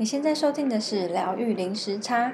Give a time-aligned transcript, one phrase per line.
[0.00, 2.32] 你现在收听的是疗愈零时差。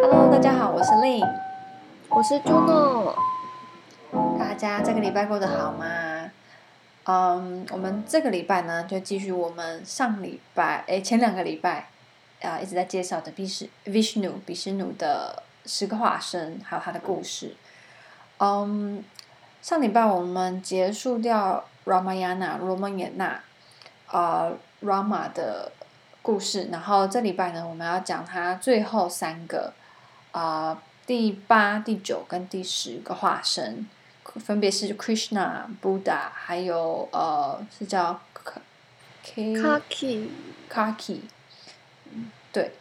[0.00, 1.28] Hello，大家好，我是 Lynn，
[2.08, 3.14] 我是 Juno。
[4.38, 6.30] 大家这个礼拜过得好吗？
[7.04, 11.88] 嗯、um，我们这个礼拜呢，就继续我们上礼拜，诶，前两个礼拜。
[12.42, 17.54] 啊，一直在介绍的比什 Vishnu 比什努的十个化身，还有他的故事。
[18.38, 19.04] 嗯，
[19.62, 23.40] 上礼拜我们结束掉 Ramayana 罗摩衍那
[24.06, 24.52] 啊
[24.82, 25.72] Rama 的
[26.22, 29.72] 故事，然后这礼拜呢，我们要讲他最后三个
[30.32, 33.88] 啊、呃、第八、第九跟第十个化身，
[34.24, 38.20] 分别是 Krishna、Buddha，还有呃是叫
[39.24, 40.28] Kalki
[40.70, 41.20] Kalki。
[42.52, 42.72] 对，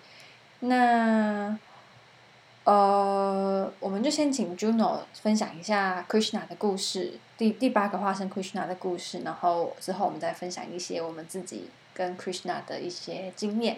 [0.60, 1.58] 那
[2.66, 13.78] 呃，我们就先请 Juno 分享一下 Krishna 的故事，第第八个化身 Krishna 的故事，然后之后我们再分享一些我们自己跟 Krishna 的一些经验，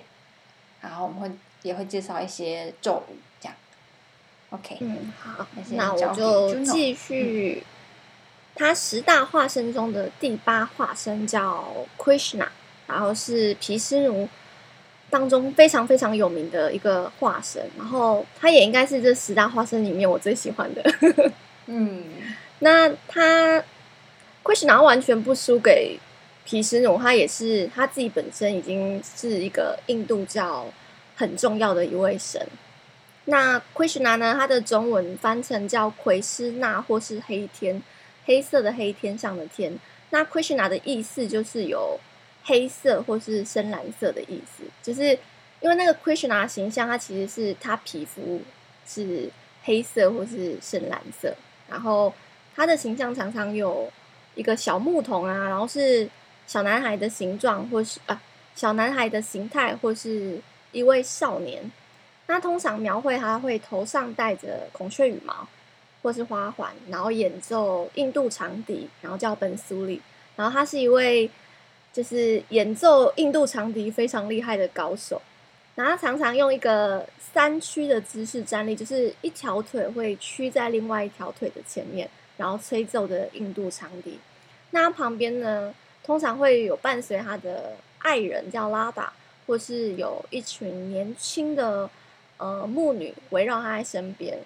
[0.80, 1.32] 然后我们会
[1.64, 3.56] 也会介绍一些咒语，这样。
[4.52, 7.64] OK，嗯，好，那我就继续。
[8.56, 12.48] 他十大化身中的第八化身叫 Krishna，
[12.88, 14.30] 然后是毗湿奴。
[15.10, 20.84] 当中非常非常有名的一个化身，然后他也应该是这十大化身里面我最喜欢的。
[21.68, 22.04] 嗯，
[22.60, 23.64] 那他
[24.44, 25.98] Krishna 完全不输给
[26.44, 30.66] 毗湿奴，他也是他自己本身已经是一个印度教
[31.16, 32.46] 很重要的一位神。
[33.26, 37.82] 那 Krishna 呢，他的中文翻成叫奎师那，或是黑天，
[38.26, 39.80] 黑色的黑，天上的天。
[40.10, 41.98] 那 Krishna 的意思就是有。
[42.48, 45.10] 黑色或是深蓝色的意思，就是
[45.60, 48.42] 因为那个 Krishna 形象，它其实是他皮肤
[48.88, 49.30] 是
[49.66, 51.36] 黑色或是深蓝色，
[51.70, 52.14] 然后
[52.56, 53.92] 他的形象常常有
[54.34, 56.10] 一个小牧童啊，然后是
[56.48, 58.22] 小男孩的形状，或是啊
[58.56, 60.40] 小男孩的形态，或是
[60.72, 61.70] 一位少年。
[62.28, 65.46] 那通常描绘他会头上戴着孔雀羽毛
[66.02, 70.02] 或是花环，然后演奏印度长笛，然后叫本苏里，
[70.38, 71.30] 然后他是一位。
[71.98, 75.20] 就是演奏印度长笛非常厉害的高手，
[75.74, 77.04] 然后他常常用一个
[77.34, 84.20] 三屈的姿势站立，就是一条腿会屈在另外一条腿的前面，然后吹奏的印度长笛。
[84.70, 89.12] 那他旁边呢，通常会有伴随他的爱人叫拉达，
[89.48, 91.90] 或是有一群年轻的
[92.38, 94.38] 呃牧女围绕他在身边。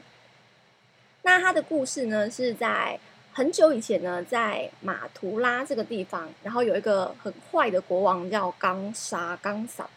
[1.23, 2.97] 那他的故事呢，是在。
[3.41, 9.89] 很久以前呢，在马图拉这个地方，然后有一个很坏的国王叫冈沙冈萨，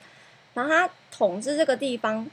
[0.55, 2.27] 然后他统治这个地方。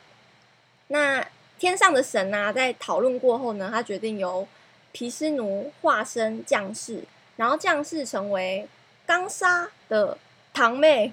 [0.87, 1.21] 那
[1.59, 4.47] 天上的神啊，在讨论过后呢，他决定由
[4.93, 7.03] 毗湿奴化身降世，
[7.35, 8.65] 然后降世成为
[9.05, 10.17] 冈沙的
[10.53, 11.11] 堂妹，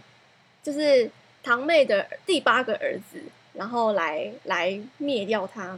[0.63, 1.11] 就是
[1.43, 3.21] 堂妹的第八个儿子，
[3.55, 5.77] 然后来来灭掉他。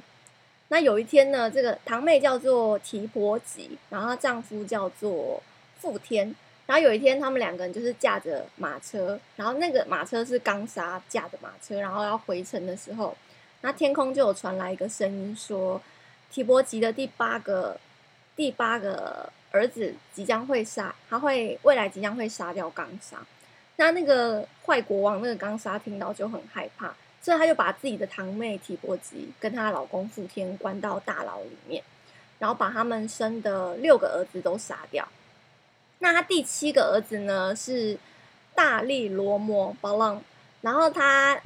[0.72, 5.42] 那有一天呢，这个堂妹叫做提婆吉，然后她丈夫叫做
[5.80, 6.34] 富天。
[6.66, 13.16] 然后有一天，他们两个人就是驾着马车，然后那个马车是冈莎驾的马车，然后要回城的时候，
[13.62, 15.82] 那天空就有传来一个声音说，
[16.30, 17.76] 提婆吉的第八个
[18.36, 23.16] 第八个儿子即将会杀，他会未来即将会杀掉冈莎。
[23.74, 26.94] 那那个坏国王那个冈莎听到就很害怕。
[27.22, 31.82] 所以他就把自己的堂妹提婆吉跟她老公富天关到大牢里面，
[32.38, 35.06] 然后把他们生的六个儿子都杀掉。
[35.98, 37.98] 那他第七个儿子呢，是
[38.54, 40.22] 大力罗摩巴浪，
[40.62, 41.38] 然后他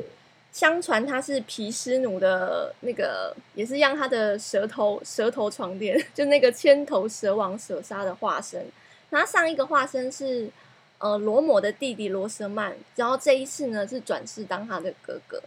[0.53, 8.65] 相传他是毗湿奴的那个，也是让他的舌头舌头床垫， 就那个千头蛇王舍杀的化身。
[9.11, 10.49] 那上一个化身是
[10.99, 15.43] 呃罗摩的弟弟罗舍曼，然后这一次呢是转世当他的哥哥。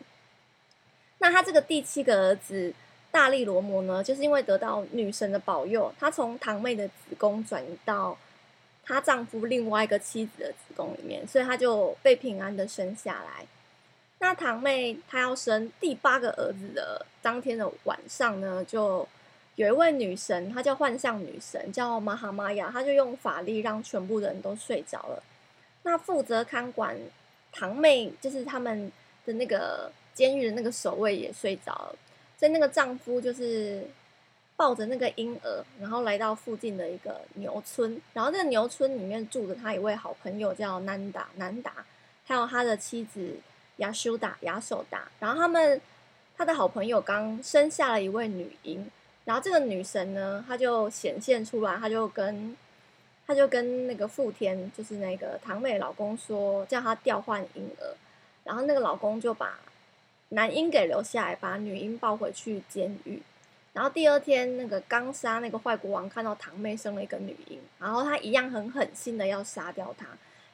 [1.19, 2.73] 那他这个第七个儿子
[3.09, 8.15] 大力罗摩呢，就是因为得到女神的保佑，他从堂妹的子宫转移到
[8.85, 13.45] 她丈夫另外一个妻子的子宫里面，所以他就被平安的生下来。
[14.19, 19.07] 那堂妹她要生第八个儿子的当天的晚上呢，就
[19.55, 25.23] 有一位女神，她叫幻象女神，叫玛哈玛雅，她就用法力让全部的人都睡着了。
[25.81, 26.95] 那负责看管
[27.51, 28.91] 堂妹，就是他们
[29.25, 29.91] 的那个。
[30.17, 31.95] 监狱的那个守卫也睡着了，
[32.39, 33.85] 所以那个丈夫就是
[34.55, 41.85] 抱着那个婴儿，然后来到附近的一个牛村，然后那个牛村里面住着他一位好朋友叫南达南达，
[42.25, 43.35] 还有他的妻子
[43.75, 45.79] 亚修达亚守达，然后他们
[46.35, 48.89] 他的好朋友刚生下了一位女婴，
[49.25, 52.57] 然后这个女神呢，她就显现出来，她就跟
[53.27, 57.93] 她就跟那个富天，就是那个堂妹老公说，叫他调换婴儿。
[58.43, 59.59] 然后那个老公就把
[60.29, 63.21] 男婴给留下来，把女婴抱回去监狱。
[63.73, 70.07] 然后第二天，那个刚杀那个坏国王看到堂妹生了一个女婴，然后他一样很狠心的要杀掉她。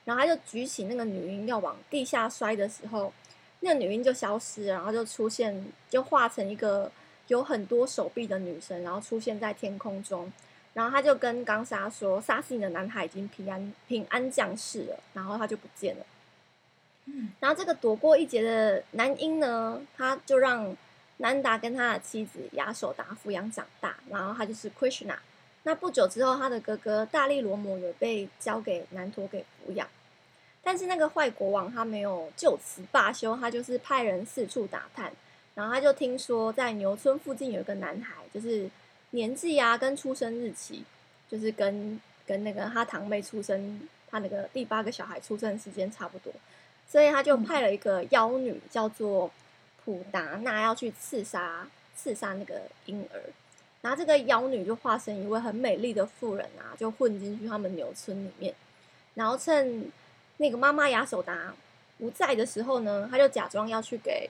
[0.06, 3.14] 然后他就举起那个女婴要往地下摔的时候，
[3.62, 6.92] 那个女婴就消失了，然后就出现，就化成一个
[7.30, 10.32] 有很多手臂的女神，然后出现在天空中。
[10.74, 16.06] 然后他就跟刚杀说：“杀死你的男孩已经平安平安降世了。”然后他就不见了。
[17.40, 20.76] 然后这个躲过一劫的男婴呢，他就让
[21.18, 25.16] 南达跟他的妻子亚手达抚养长大，然后他就是 Krishna。
[25.64, 29.88] 那不久之后，他的哥哥大力罗摩也被交给南陀给抚养。
[30.62, 35.12] 但是那个坏国王他没有就此罢休，他就是派人四处打探，
[35.56, 38.70] 然后他就听说在牛村附近有一个男孩，就是
[39.12, 40.84] 年纪啊跟出生日期，
[41.30, 46.34] 就是跟跟那个他堂妹出生，他那个第八个小孩出生时间差不多。
[46.88, 49.32] 所以他就派了一个妖女，叫做
[49.84, 53.20] 普达娜，要去刺杀刺杀那个婴儿。
[53.82, 58.54] 然后这个妖女就化身一位很美丽的妇人啊，就混进去他们牛村里面。
[59.16, 59.92] 然后趁
[60.38, 61.54] 那个妈妈亚手达
[61.98, 64.30] 不在的时候呢，他就假装要去给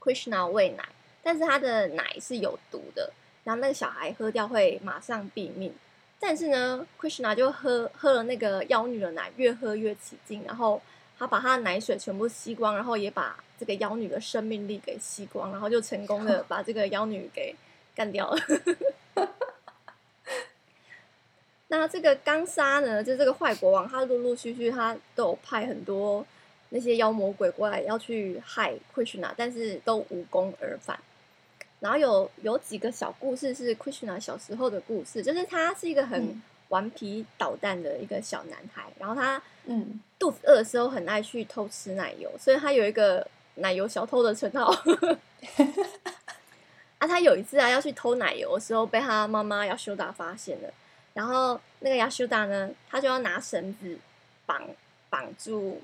[0.00, 0.88] Krishna 喂奶，
[1.22, 3.12] 但是他的奶是有毒的，
[3.44, 5.72] 然后那个小孩喝掉会马上毙命。
[6.18, 10.80] 但是呢，Krishna 就喝喝了那个妖女的奶，越喝越起劲，然后。
[11.18, 17.54] 他把他的奶水全部吸光，然后也把这个妖女的生命力给吸光，然后就成功的 把这个妖女给
[17.94, 18.38] 干掉了。
[21.68, 26.24] 那这个刚杀呢，就这个坏国王，他陆陆续续他都有派很多
[26.68, 30.98] 那些妖魔鬼怪要去害 Krishna，但是都无功而返。
[31.80, 40.00] 然后有有几个小故事是 Krishna 小时候的故事，就是他是一个很顽皮捣蛋的一个小男孩，然后他嗯。
[40.18, 44.74] 肚子饿的时候很爱去偷吃奶油，所以他有一个奶油小偷的称号。
[46.96, 50.72] 啊，他有一次啊要去偷奶油的时候，被他妈妈亚修达发现了。
[51.12, 53.98] 然后那个亚修达呢，他就要拿绳子
[54.46, 54.66] 绑
[55.10, 55.82] 绑住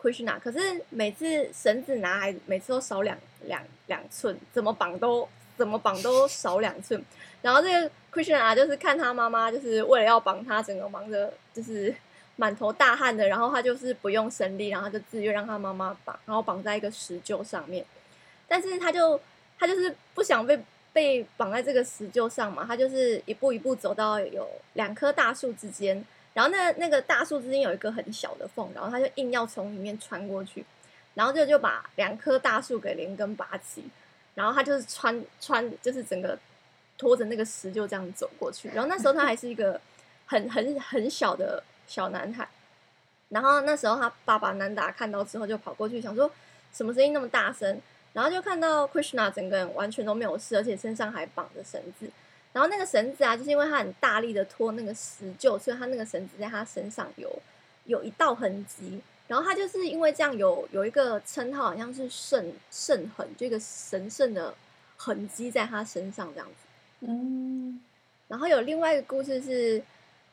[0.00, 0.58] Krishna，可是
[0.90, 7.02] 每次绳子拿来，每次都少两两两寸，怎么绑都怎么绑都少两寸。
[7.40, 11.94] 然后这个 Christian 啊就是看他妈妈，就是为了要绑他，整个忙着就是。
[12.36, 17.84] 满头大汗的，然后他就是不用神力，然后他就自愿让他妈妈绑，然后绑在一个石臼上面。
[18.48, 19.20] 但是他就
[19.58, 20.58] 他就是不想被
[20.94, 26.02] 被绑在这个石臼上嘛，他就是一步一步走到有两棵大树之间，
[26.32, 30.64] 然后那那个大树之间有一个很小的缝，然后他就硬要从里面穿过去，
[31.14, 33.84] 然后就就把两棵大树给连根拔起，
[34.34, 36.38] 然后他就是穿穿就是整个
[36.96, 38.68] 拖着那个石臼这样走过去。
[38.68, 39.80] 然后那时候他还是一个
[40.26, 41.62] 很很很小的。
[41.84, 42.48] 小男孩，
[43.28, 46.30] 然后那时候他爸爸南达看到之后就跑过去，想说
[46.72, 47.78] 什么声音那么大声，
[48.14, 52.08] 然后就看到 Krishna 整个人完全都没有事，而且身上还绑着绳子。
[52.54, 57.42] 然后那个绳子啊，就是因为他很大力的拖那个石臼，所以他那个绳子在他身上有
[57.84, 59.02] 有一道痕迹。
[59.32, 64.54] 然后他就是因为这样有有一个称号，好像是圣圣痕，就一个神圣的
[64.98, 67.06] 痕迹在他身上这样子。
[67.06, 67.80] 嗯，
[68.28, 69.82] 然后有另外一个故事是，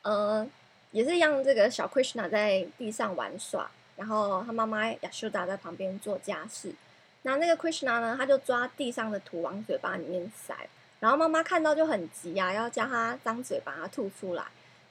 [0.02, 0.46] 呃。
[0.92, 6.74] 也是让这个小 Krishna 在地上玩耍，然后他妈妈亚修达在旁边做家事。
[7.22, 10.52] 那那个 Krishna 呢，他就抓地上的土往嘴巴里面塞，
[10.98, 14.42] 然后妈妈看到就很急啊，要叫他张嘴把它吐出来。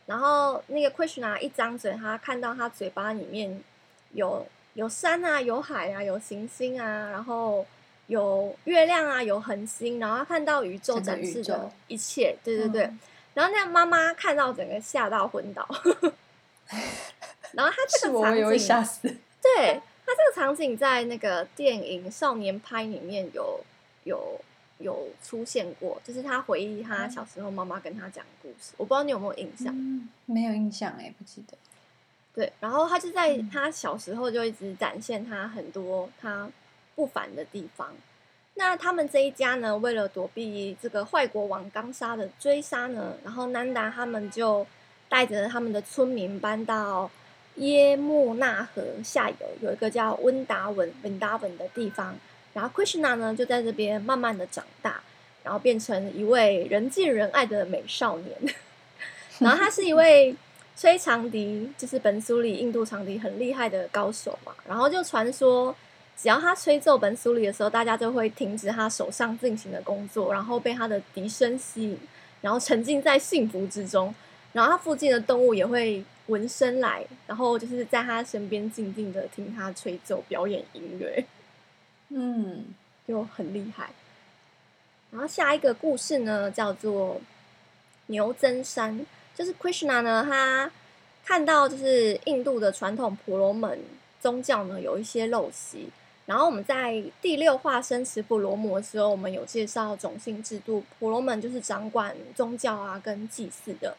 [0.05, 3.62] 然后那个 Krishna 一张嘴，他看到他嘴巴里面
[4.13, 7.65] 有有山啊，有海啊，有行星啊，然后
[8.07, 12.83] 有月亮啊，有恒星，然后他看到宇宙展示的一切，对对对。
[12.83, 12.99] 嗯
[13.35, 15.65] 然后那个妈妈看到整个吓到昏倒，
[17.53, 18.99] 然后他这个场景，
[19.41, 23.63] 对，他这个场景在那个电影《少年派》里面有
[24.03, 24.41] 有
[24.79, 29.73] 有出现过，就是他回忆他小时候妈妈跟他讲的故事，我不知道你有没有印象？
[29.73, 31.57] 嗯，没有印象哎，不记得。
[32.39, 36.50] 对，然后他就在他小时候就一直展现他很多他
[36.96, 37.93] 不凡的地方。
[38.53, 44.65] 那他们这一家呢，为了躲避这个坏国王刚杀的追杀呢，然后南达他们就
[45.10, 47.12] 带着他们的村民搬到
[47.55, 52.15] 耶木纳河下游，有一个叫温达文温达文的地方。
[52.53, 55.03] 然后 Krishna 呢，就在这边慢慢的长大，
[55.43, 58.38] 然后变成一位人见人爱的美少年。
[59.39, 60.34] 然后他是一位
[60.79, 64.53] 吹长笛，就是本苏里印度长笛很厉害的高手嘛。
[64.65, 65.75] 然后就传说。
[66.21, 71.98] 只要他吹奏本苏里的时候，大家就会停止他手上进行的工作，然后被他的笛声吸引，
[72.41, 74.13] 然后沉浸在幸福之中。
[74.51, 81.24] 然后他附近的动物也会闻声来，然后就是在他身边静静的听他吹奏表演音乐。
[82.09, 82.65] 嗯，
[83.07, 83.89] 就很厉害。
[85.12, 87.21] 然后下一个故事呢，叫做
[88.07, 89.05] 牛增山，
[89.39, 90.69] 就是 Krishna 呢，他
[91.25, 93.79] 看到就是印度的传统婆罗门
[94.19, 95.88] 宗教呢有一些陋习。
[96.25, 103.96] 然后我们在第六话生持婆罗摩的时候，我们有介绍种姓制度，婆罗门就是掌管宗教啊跟祭祀的。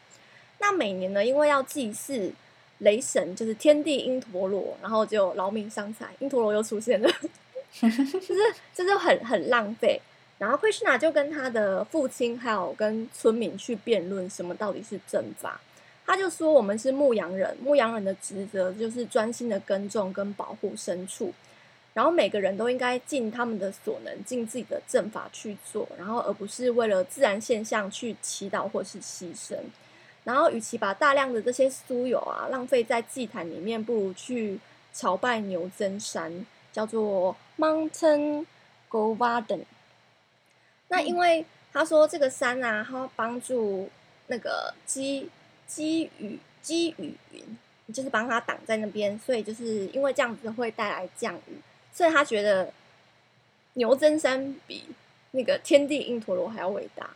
[0.59, 2.31] 那每年呢，因为要祭祀
[2.77, 7.09] 雷神，就是天地因陀罗，然后就劳民伤财，因陀罗又出现了，
[7.81, 9.99] 就是就是很很浪费。
[10.41, 15.61] 然后 Krishna 就跟他的父亲还有跟村民去辩论什么到底是正法。
[16.03, 21.31] 他就说，我们是牧羊人，牧羊人的职责就是专心的耕种跟保护牲畜。
[21.93, 29.55] 然后每个人都应该尽他们的所能，尽自己的正法去做，然后而不是为了自然现象去祈祷或是牺牲。
[30.23, 34.59] 然后，与其把大量的这些酥油啊浪费在祭坛里面，不如去
[34.91, 38.47] 朝拜牛真山，叫做 Mountain
[38.89, 39.65] Govardhan。
[40.91, 43.89] 那因为他说这个山啊，它帮助
[44.27, 45.29] 那个积
[45.65, 47.57] 积雨积雨云，
[47.93, 51.61] 就是帮他挡在那边，所以就是因为这样子会带来降雨。
[51.93, 52.71] 所以他觉得
[53.73, 54.83] 牛真山比
[55.31, 57.09] 那个天地因陀罗还要伟大。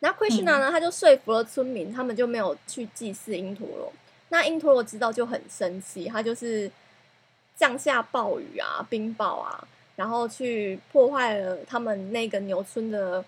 [0.00, 3.92] 那 Krishna 呢，他就说服了村民，他们就没有去祭祀因陀罗。
[4.30, 6.70] 那因陀罗知道就很生气，他就是
[7.56, 13.24] 降下暴雨啊、冰雹啊，然后去破坏了他们那个牛村的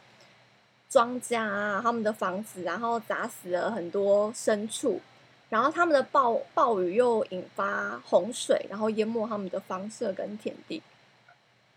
[0.89, 5.01] 庄稼啊、他们的房子，然后砸死了很多牲畜。
[5.49, 10.81] 然后他们的暴暴雨又引发洪水，然后淹没他们的房舍跟田地。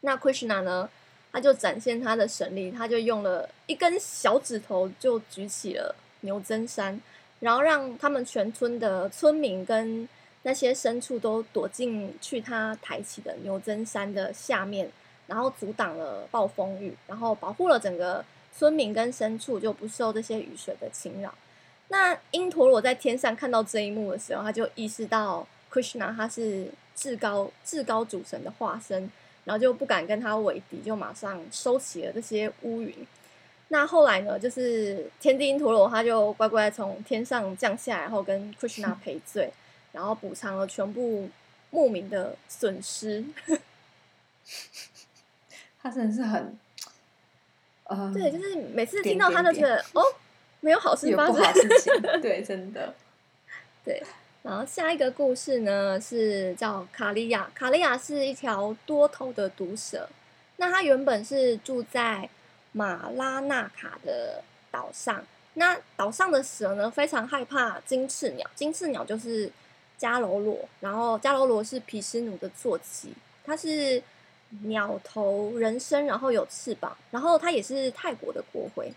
[0.01, 0.88] 那 Krishna 呢，
[1.31, 7.01] 他就展现他的神力，他就用了一根小指头就举起了牛真山，
[7.39, 10.07] 然后让他们全村的村民跟
[10.43, 14.89] 那些牲畜都躲进去他抬起的牛真山的下面，
[15.27, 18.23] 然后阻挡了暴风雨，然后保护了整个
[18.55, 21.33] 村民跟牲畜就不受这些雨水的侵扰。
[21.88, 29.09] 那因陀罗在天上看到这一幕的时候，他就意识到 Krishna 他是至高至高主神的化身，
[29.45, 32.93] 然后就不敢跟他为敌，就马上收起了这些乌云。
[33.69, 39.51] 那后来呢，就是天帝因陀罗他就乖乖从天上降下来，然后跟 Krishna 赔罪，
[39.93, 41.29] 然后补偿了全部
[41.69, 43.23] 牧民的损失。
[45.81, 46.57] 他真的是很，
[47.85, 50.03] 呃， 对，就是每次听到他就觉得哦。
[50.65, 52.95] 没有好事发生，事情 对，真的，
[53.83, 54.01] 对。
[54.43, 60.07] 然后下一个故事呢是叫卡利亚，卡利亚是一条多头的毒蛇。
[60.55, 62.29] 那它原本是住在
[62.71, 65.21] 马拉纳卡的岛上。
[65.55, 69.51] 那岛上的蛇呢非常害怕金翅鸟，金翅鸟就是
[70.03, 73.13] 迦楼罗，然后迦楼罗是毗湿奴的坐骑，
[73.45, 74.03] 它是
[74.63, 78.91] 鸟头人身，然后有翅膀，然后它也是泰国的国徽。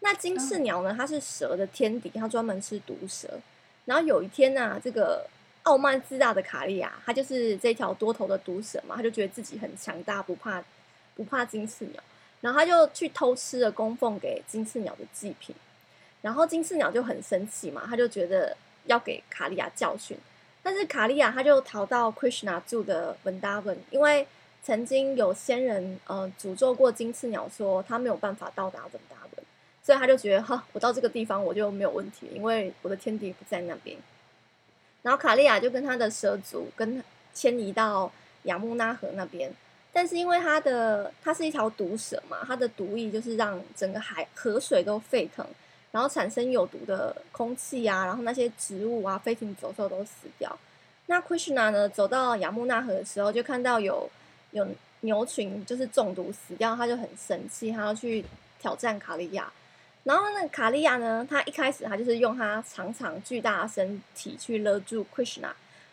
[0.00, 0.94] 那金翅鸟呢？
[0.94, 3.40] 它是蛇的天敌，它专门吃毒蛇。
[3.86, 5.26] 然后有一天呢、啊，这个
[5.62, 10.62] 傲慢自大的卡利亚，他就是这条多头的毒蛇嘛，他就觉得自己很强大，不怕
[11.16, 12.02] 不怕金翅鸟。
[12.42, 15.56] 然后他就去偷吃了供奉给金翅鸟的祭品。
[16.20, 18.54] 然后金翅鸟就很生气嘛，他就觉得
[18.88, 20.18] 要给卡利亚教训。
[20.62, 24.26] 但是卡利亚他就逃到 Krishna 住的文达文，因为
[24.62, 29.44] 曾经有仙人呃诅咒过金翅鸟，说他没有办法到达文达文。
[29.80, 33.96] 所以他就觉得哈，我到这个地方我就没有问题，因为我的天敌不在那边。
[35.00, 37.02] 然后卡利亚就跟他的蛇族跟
[37.32, 39.50] 迁移到雅穆纳河那边，
[39.90, 45.46] 但是因为它的它是一条毒蛇嘛，它的毒液就是让整个海河水都沸腾，
[45.90, 50.58] 然后产生有毒的空气啊，然后那些植物啊、飞禽走兽都死掉。
[51.06, 54.08] 那 Krishna 呢，走到雅穆纳河的时候，就看到有
[54.50, 54.66] 有
[55.00, 58.24] 牛群就是中毒死掉，他就很生气，他要去
[58.60, 59.50] 挑战卡利亚。
[60.04, 65.50] 然后那个卡利亚呢，他一开始他就是用他长长巨大的身体去勒住 Krishna，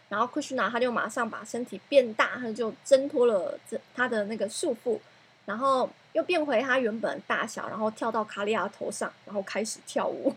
[0.09, 4.99] 然后 Krishna 他就马上把身体变大，他就挣脱了这他的那个束缚，
[5.45, 10.33] 然后又变回他原本的大小，然后跳到卡利亚头上，然后开始跳舞。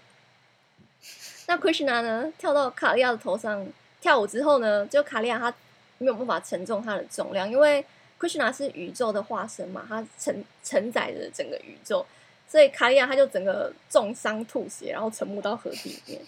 [1.46, 3.64] 那 Krishna 呢，跳到卡利亚的头上
[4.00, 5.54] 跳舞之后呢，就卡利亚他
[5.98, 7.84] 没有办法承重他的重量，因为
[8.18, 12.04] Krishna 是宇宙的化身嘛，他承承载着整个宇宙。
[12.48, 16.20] 所以卡利亚他就整个重伤吐血，然后沉没到河底里面。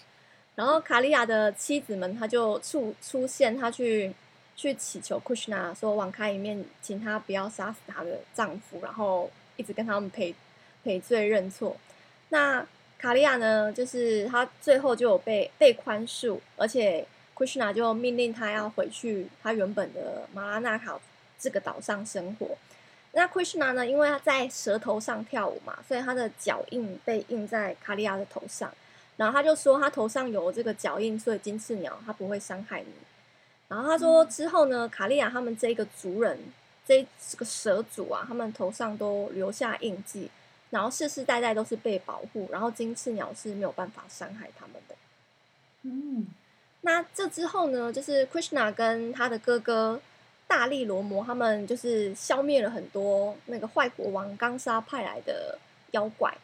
[0.55, 4.13] 然后卡利亚的妻子们他就出出现，他去
[4.55, 9.29] 去祈求 Krishna 说网开一面，请他不要杀死她的丈夫，然后
[9.61, 10.35] 一直跟他们赔
[10.83, 11.77] 赔罪认错。
[12.29, 12.65] 那
[12.97, 20.99] 卡利亚呢，就是他最后就有被被宽恕，而且 Krishna 就命令他要回去他原本的马拉纳卡
[21.39, 22.57] 这个岛上生活。
[23.13, 28.73] 那 Krishna 呢，因为他在舌头上跳舞嘛，所以他的脚印被印在卡利亚的头上。
[29.17, 32.87] 然后他就说，他头上有这个脚印，所以金翅鸟它不会伤害你。
[33.67, 36.39] 然后他说之后呢，卡利亚他们这个族人，
[36.91, 40.29] 这这个蛇族啊，他们头上都留下印记，
[40.71, 44.95] 然后世世代代都是被保护，然后金翅鸟是没有办法伤害他们的。
[45.83, 46.27] 嗯，
[46.81, 50.01] 那这之后呢，就是 Krishna 跟他的哥哥
[50.47, 55.57] 大力罗摩，他们就是消灭了很多那个坏国王冈沙派来的
[55.91, 56.37] 妖怪。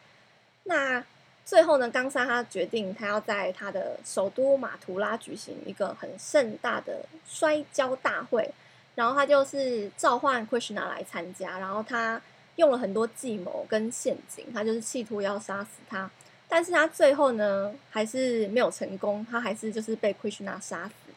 [0.64, 1.04] 那
[1.44, 8.50] 最后呢，冈沙他决定他要在他的首都马图拉举行一个很盛大的摔跤大会，
[8.98, 12.20] 然后他就是召唤 Krishna 来参加，然后他
[12.56, 16.10] 用了很多计谋跟陷阱，他就是企图要杀死他，
[16.48, 21.12] 但是他最后呢还是没有成功，他还是就是被 Krishna 杀死，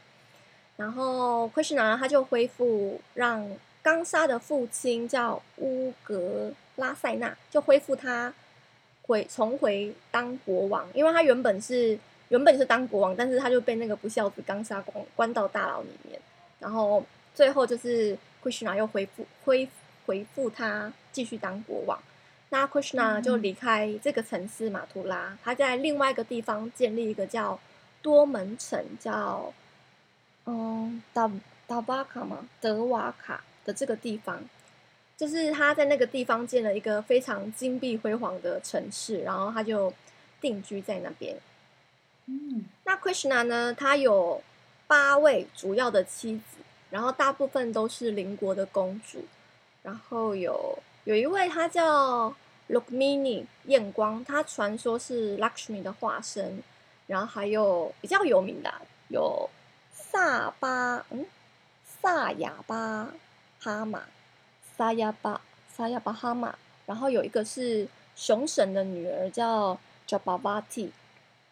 [0.77, 3.49] 然后 Krishna 他就恢复让
[3.81, 8.31] 刚杀的父亲叫乌格拉塞纳就恢复他。
[9.03, 16.17] 回重回当国王，因为他原本是原本是当国王，但是他就被那个不孝子刚杀关关到大牢里面，
[16.59, 19.67] 然后最后就是 Krishna 又恢复恢
[20.05, 22.01] 回复他继续当国王。
[22.49, 27.59] 那 Krishna 就离开这个城市马图拉，他在另外一个地方建立一个叫
[28.01, 29.53] 多门城，叫
[30.45, 31.31] 嗯达
[31.67, 34.43] 达瓦卡嘛德瓦卡的这个地方。
[35.17, 39.93] 就是他在那个地方建了一个非常金碧辉煌的城市，然后他就
[40.41, 41.37] 定居在那边。
[42.25, 43.71] 嗯，那 Krishna 呢？
[43.71, 44.41] 他有
[44.87, 46.60] 八位主要的妻子，
[46.91, 49.25] 然后大部分都是邻国的公主。
[49.81, 52.31] 然后有有一位她叫
[52.69, 56.61] Rukmini 艳光，她传说是 Lakshmi 的化身。
[57.07, 58.71] 然后还有比较有名的
[59.09, 59.49] 有
[59.91, 61.25] 萨巴，嗯，
[62.01, 63.09] 萨亚巴
[63.59, 64.03] 哈玛。
[64.77, 65.41] 萨亚巴
[65.75, 69.77] 萨亚巴哈玛，然后有一个是熊神的女儿叫
[70.07, 70.89] Jabavati，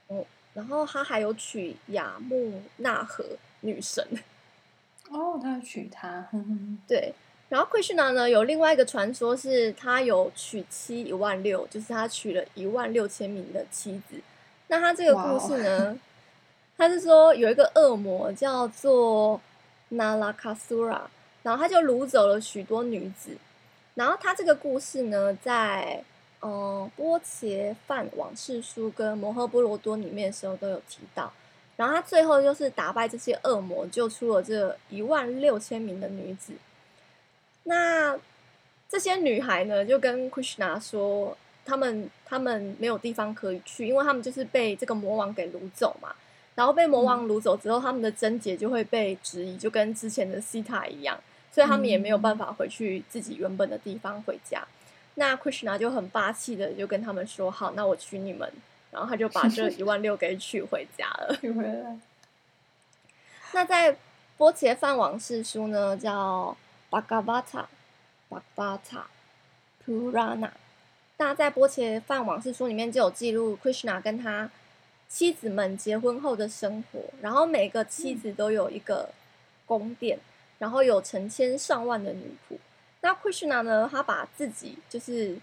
[0.08, 3.26] 嗯，然后他还有娶雅木纳河
[3.62, 4.08] 女神。
[5.10, 6.28] 哦，他要娶她。
[6.88, 7.14] 对，
[7.50, 14.20] 然后 Krishna 呢，有另外一个传说是他有娶妻一万六，就是他娶了一万六千名的妻子。
[14.68, 16.00] 那他这个故事呢，
[16.78, 19.42] 他是说有一个恶魔叫做
[19.92, 21.02] Narakasura。
[21.42, 23.32] 然后他就掳走了许多女子，
[23.96, 26.04] 然后他这个故事呢，在
[26.42, 31.32] 嗯《波切梵往事书》跟《摩诃波罗多》里面的时候都有提到。
[31.80, 36.52] 然后他最后就是打败这些恶魔，救出了这一万六千名的女子。
[37.64, 38.20] 那
[38.90, 46.14] 这些女孩呢，就跟 Krishna 说，他们他们没有地方可以去，因为他们就是被这个魔王给掳走嘛。
[46.54, 51.18] 然后被魔王掳走之后，他们的贞洁就会被质疑，就跟之前的西塔一样。
[51.50, 54.68] 所以他们也没有办法回去自己原本的地方回家。
[55.16, 58.52] 那 Krishna 就很霸气的就跟他们说：“好，那我娶你们。”
[58.92, 61.36] 然后他就把这一万六给娶回家了。
[61.42, 61.98] 取回来。
[63.54, 63.98] 那在
[64.38, 66.56] 波切梵往事书呢，叫
[66.90, 67.66] Bhagavata
[68.30, 69.04] Bhagavata
[69.86, 70.52] Purana。
[71.18, 74.50] 那在波切梵往事书里面就有记录 Krishna 跟他
[75.08, 79.10] 妻子们结婚后的生活，然后每个妻子都有一个
[79.66, 80.20] 宫殿。
[80.60, 82.58] 然后有成千上万的女仆，
[83.00, 83.88] 那 Krishna 呢？
[83.90, 85.38] 他把自己就是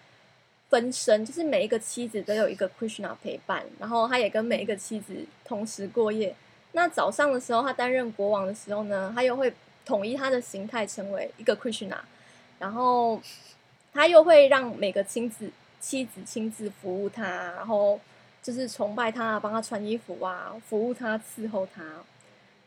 [0.68, 6.34] 分身，就是每一个妻子都有一个 Krishna 陪伴，然后他也跟每一个妻子同时过夜。
[6.72, 9.52] 那早上的时候，他担任国王的时候呢，他又会
[9.84, 11.98] 统一他的形态成为一个 Krishna，
[12.58, 13.20] 然后
[13.92, 15.50] 他又会让每个亲子
[15.80, 17.22] 妻子亲自服务他，
[17.56, 18.00] 然后
[18.42, 21.82] 就是崇拜他，帮他穿衣服啊，服务他，伺候他，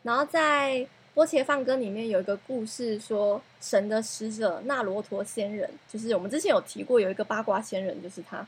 [0.02, 0.86] 然后在。
[1.20, 8.46] 波切放歌里面有一个故事，说神的使者纳罗陀仙人，就是我们之前有提过，有一个八卦仙人，就是他。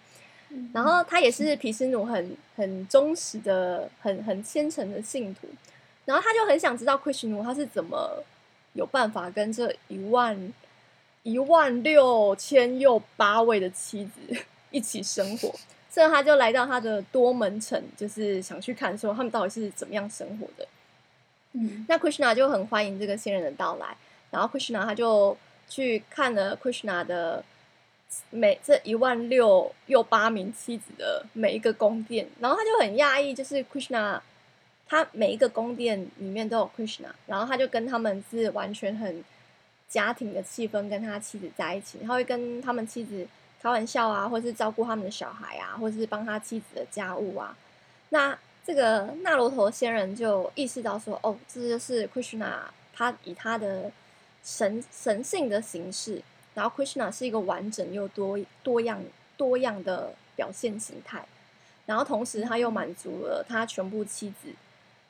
[0.72, 5.46] 然后他也是皮斯奴很很忠实的、很很虔诚的信徒。
[6.06, 8.24] 然后他就很想知道奎湿奴他是怎么
[8.72, 10.52] 有办法跟这一万
[11.24, 14.34] 一万六千又八位的妻子
[14.70, 15.54] 一起生活，
[15.90, 20.66] 所以他就来到他的多门城，就是想去看说他们到底是怎么样生活的。
[21.86, 23.96] 那 Krishna 就很欢迎这个仙人的到来，
[24.30, 25.36] 然后 Krishna 他就
[25.68, 27.44] 去看了 Krishna 的
[28.30, 34.20] 每这一万六又八名妻子的每一个宫殿，然后他就很讶异，就是 Krishna
[34.86, 39.24] 他每一个宫殿里面都有 Krishna，然后他就跟他们是完全很
[39.88, 43.26] 家庭的气氛，跟他妻子在一起，他会跟他们妻子
[43.62, 47.56] 开玩笑啊，或是照顾他们的小孩啊，或是帮他妻子的家务啊。
[48.10, 52.52] 那这个纳罗陀仙人就意识到说，哦，这就是 Krishna，
[52.94, 53.90] 他以他的
[54.44, 56.22] 神神性的形式，
[56.54, 59.02] 然后 Krishna 是一个完整又多多样
[59.36, 61.24] 多样的表现形态，
[61.86, 64.50] 然后同时他又满足了他全部妻子。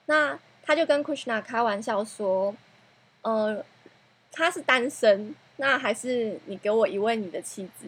[0.06, 2.54] 那他就跟 Krishna 开玩笑说
[3.22, 3.64] ：“呃，
[4.30, 7.86] 他是单身，那还是你给我一位你的妻子，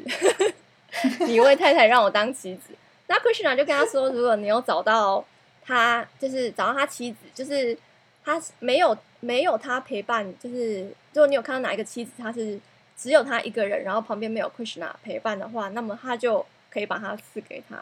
[1.27, 2.75] 你一位太太让我当妻子。”
[3.09, 5.25] 那 Krishna 就跟他说：“如果你有找到
[5.65, 7.77] 他，就是找到他妻子，就是
[8.25, 12.59] 他没有没有他陪伴，就是如果你有看到哪一个妻子，他是
[12.97, 17.77] 只有他一个人，然后旁边没有 Krishna 陪伴的话，那么他就可以把他赐给他。”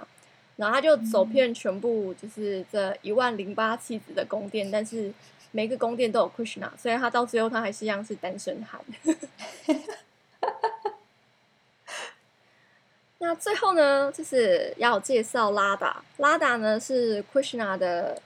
[0.57, 5.13] 然后他就走遍全部，就是这一万零八妻子的宫殿，但是
[5.51, 8.79] 每个宫殿都有 Krishna，所以他到最后他还是一样是单身汉。
[13.23, 16.03] 那最后呢，就是要介绍拉达。
[16.17, 18.21] 拉达呢是 Krishna 的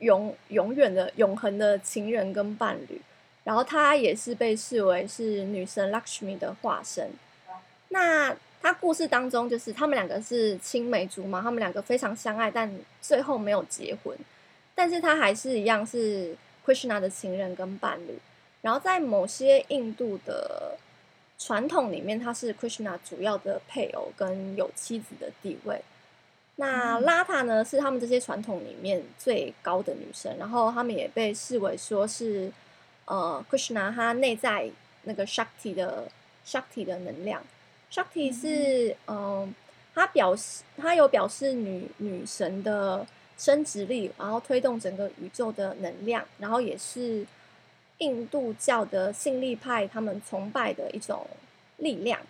[0.00, 3.00] 永永远的永恒的情人跟伴侣，
[3.44, 7.08] 然后他也是被视为是女神 Lakshmi 的化身。
[7.90, 12.68] 那他故事当中，就是他们两个是青梅竹马，他们两个非常相爱，但
[13.00, 14.18] 最后没有结婚。
[14.74, 16.34] 但是他还是一样是
[16.66, 18.18] Krishna 的情人跟伴侣。
[18.60, 20.76] 然后在某些印度的
[21.44, 25.82] 传统里面，他是 Krishna 主要的配偶跟有妻子的地位。
[26.56, 32.52] 那拉塔呢，是他们这些传统里面最高的女神，然后他们也被视为说是
[33.06, 34.70] 呃 Krishna 他内在
[35.02, 36.06] 那个 Shakti 的
[36.46, 37.42] Shakti 的能量。
[37.90, 39.52] Shakti 是，嗯，
[39.94, 43.04] 它表示它有表示女女神的
[43.36, 47.26] 生殖力，然后推动整个宇宙的能量，然后也是
[48.02, 51.26] 印度教的信力派他们崇拜的一种
[51.78, 52.20] 力量。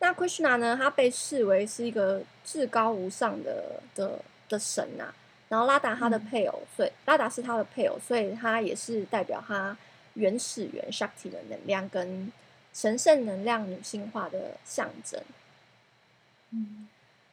[0.00, 5.14] 那 Krishna 呢，他被视为是一个至高无上的的的神呐、啊。
[5.48, 9.76] 然后拉达他的配偶，所以拉达是他的配偶，所以他也是代表他
[10.14, 12.32] 原始原 Shakti 的能量跟。
[12.76, 15.18] 神圣能量女性化的象征。
[16.50, 16.86] 嗯，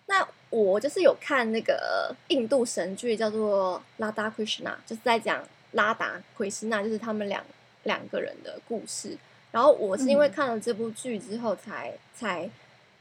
[0.06, 7.44] 那我就是有看那个印度神剧，叫做《拉达 Krishna》，就是在讲拉达奎什纳，就是他们两
[7.84, 9.16] 两个人的故事。
[9.52, 12.50] 然后我是因为看了这部剧之后才，才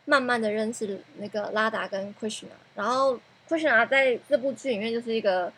[0.05, 2.53] 慢慢的认识那个拉达跟奎什纳。
[2.75, 5.51] 然后奎什纳在这部剧里面就是一个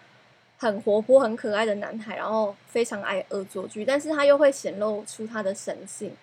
[0.57, 6.15] 很活泼、很可爱的男孩，然后非常爱恶作剧，但是他又会显露出他的神性。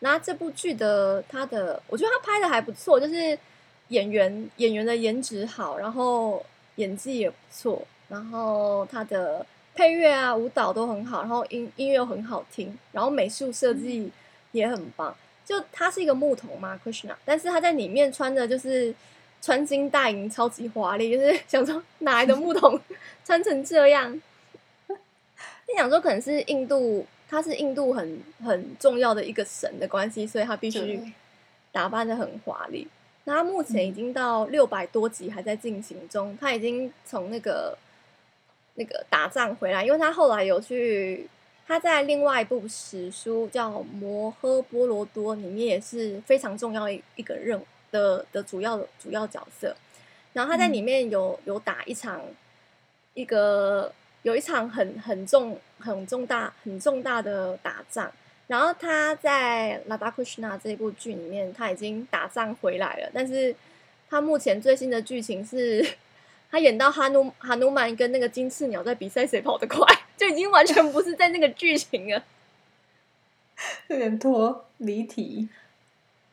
[0.00, 3.38] 那这部剧的他的，我觉得他拍的还不错，就是
[3.88, 6.44] 演员演员的颜值好，然后
[6.76, 9.44] 演技也不错，然后他的
[9.76, 14.10] 配乐啊、舞蹈都很好，然后音音乐又很好听，然后美术设计
[14.52, 15.14] 也很棒。
[15.44, 18.92] 就他是一个牧童嘛，Krishna，但是他在里面穿的就是
[19.40, 22.80] 穿金戴银，超级华丽，就是 想说哪来的牧童
[23.24, 24.12] 穿成这样？
[24.88, 27.06] 你想说可能是印度。
[27.28, 31.12] 他是印度很很重要的一个神的关系，所以他必须
[31.72, 32.86] 打扮的很华丽。
[33.24, 37.76] 那他目前已经到六百多集还在进行中，他已经从那个
[38.76, 41.28] 那个打仗回来，因为他后来有去
[41.66, 47.60] 他在另外一部史书叫《摩诃波罗多》里面也是非常重要一一个任
[47.90, 49.76] 的的主要主要角色。
[50.32, 52.22] 然后他在里面有有打一场
[53.12, 53.92] 一个。
[54.22, 58.10] 有一场很很重、很重大、很重大的打仗，
[58.48, 63.10] 然后他在《Radha Krishna》这部剧里面，他已经打仗回来了。
[63.14, 63.54] 但是
[64.10, 65.80] 他目前最新的剧情是，
[66.56, 72.22] 他演到哈努哈努曼跟那个金翅鸟在比赛谁跑得快，就已经完全不是在那个剧情了，
[73.88, 75.48] 有点脱离题。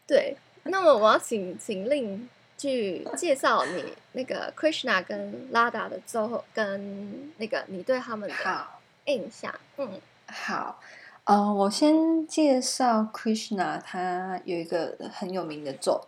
[0.07, 2.29] 对，那么我要请请令。
[2.55, 3.83] 去介绍你
[4.13, 8.67] 那个 Krishna 跟 Radha 的最后，跟那个你对他们的
[9.03, 9.53] 印象。
[9.75, 10.79] 嗯，好，
[11.25, 16.07] 呃，我先介绍 Krishna，他有一个很有名的咒。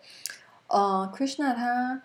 [0.68, 2.02] 呃，Krishna 他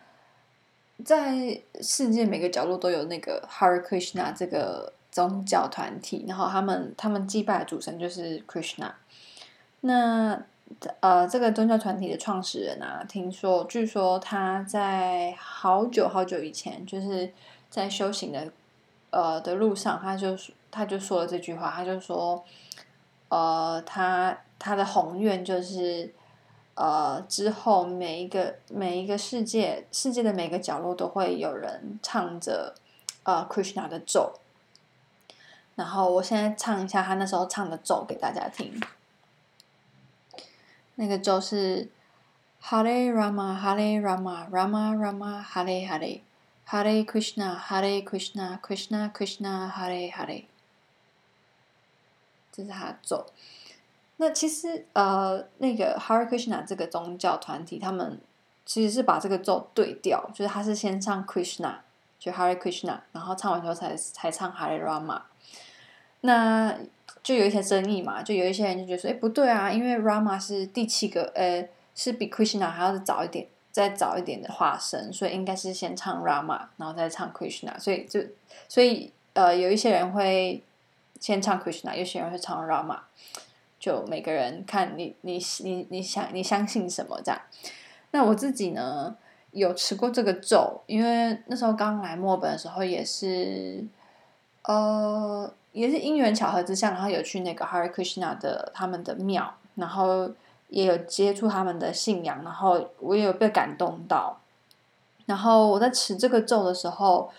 [1.05, 8.93] 在世界每个角落都有那个 Hare Krishna 这个宗教团体，然后他们他们祭拜的主神就是 Krishna。
[9.81, 10.43] 那
[11.01, 17.33] 呃，这个宗教团体的创始人啊，听说，据说他在好久好久以前，就是
[17.69, 18.53] 在修行的
[19.11, 20.39] 呃的路上，他就
[20.71, 22.45] 他就说了这句话，他就说，
[23.31, 26.15] 呃，他他的宏愿就是，
[26.75, 32.75] 呃，之后每一个每一个世界世界的每个角落都会有人唱着
[33.25, 34.39] 呃 Krishna 的咒，
[35.75, 38.81] 然后我现在唱一下他那时候唱的咒给大家听。
[40.95, 41.89] 那个咒是
[42.63, 46.21] Hare Rama Hare Rama Rama Rama Hare Hare
[46.67, 50.45] Hare Krishna Hare Krishna Krishna Krishna Hare Hare。
[52.53, 53.27] 这是他的咒。
[54.23, 58.21] 那其实呃，那个 Hare Krishna 这个宗教团体，他们
[58.67, 61.77] 其实是把这个咒对调，就是他是先唱 Krishna，
[62.19, 65.23] 就 Hare Krishna，然后唱完之后才才唱 Hare Rama。
[66.21, 66.77] 那
[67.23, 78.21] 就有一些争议嘛，就有一些人就觉得说，哎，不对啊，因为 Rama 是第七个，呃，是比 Krishna 还要早一点，再早一点的化身，所以应该是先唱 Rama，然后再唱 Krishna，所以就
[78.69, 80.63] 所以呃，有一些人会
[81.19, 82.99] 先唱 Krishna，有些人会唱 Rama，
[83.81, 87.40] 就每个人看你你你你想你相信什么这样。
[88.12, 89.16] 那我自己呢，
[89.51, 93.85] 有吃过这个咒，因为那时候刚来墨本的时候也是，
[94.62, 95.53] 呃。
[95.73, 100.29] 也是因缘巧合之下，然后有去那个 Hare Krishna 的他们的庙，然后
[100.66, 104.40] 也有接触他们的信仰，然后我也有被感动到。
[105.27, 107.31] 然后我在吃这个咒的时候，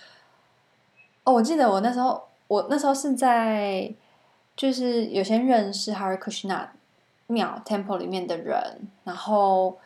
[1.25, 3.93] 哦，我记得我那时候，我那时候是在，
[4.61, 6.67] 就是有些认识 Hare Krishna
[7.25, 9.79] 庙 Temple 里面的人，然后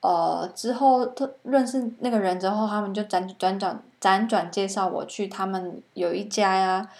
[0.00, 6.90] 呃之后他认识那个人之后，他们就辗转转辗转介绍我去他们有一家呀。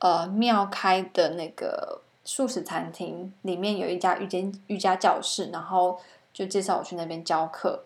[0.00, 5.98] 呃，庙开的那个素食餐厅里面有一家瑜伽瑜伽教室，然后
[6.30, 7.84] 就介绍我去那边教课。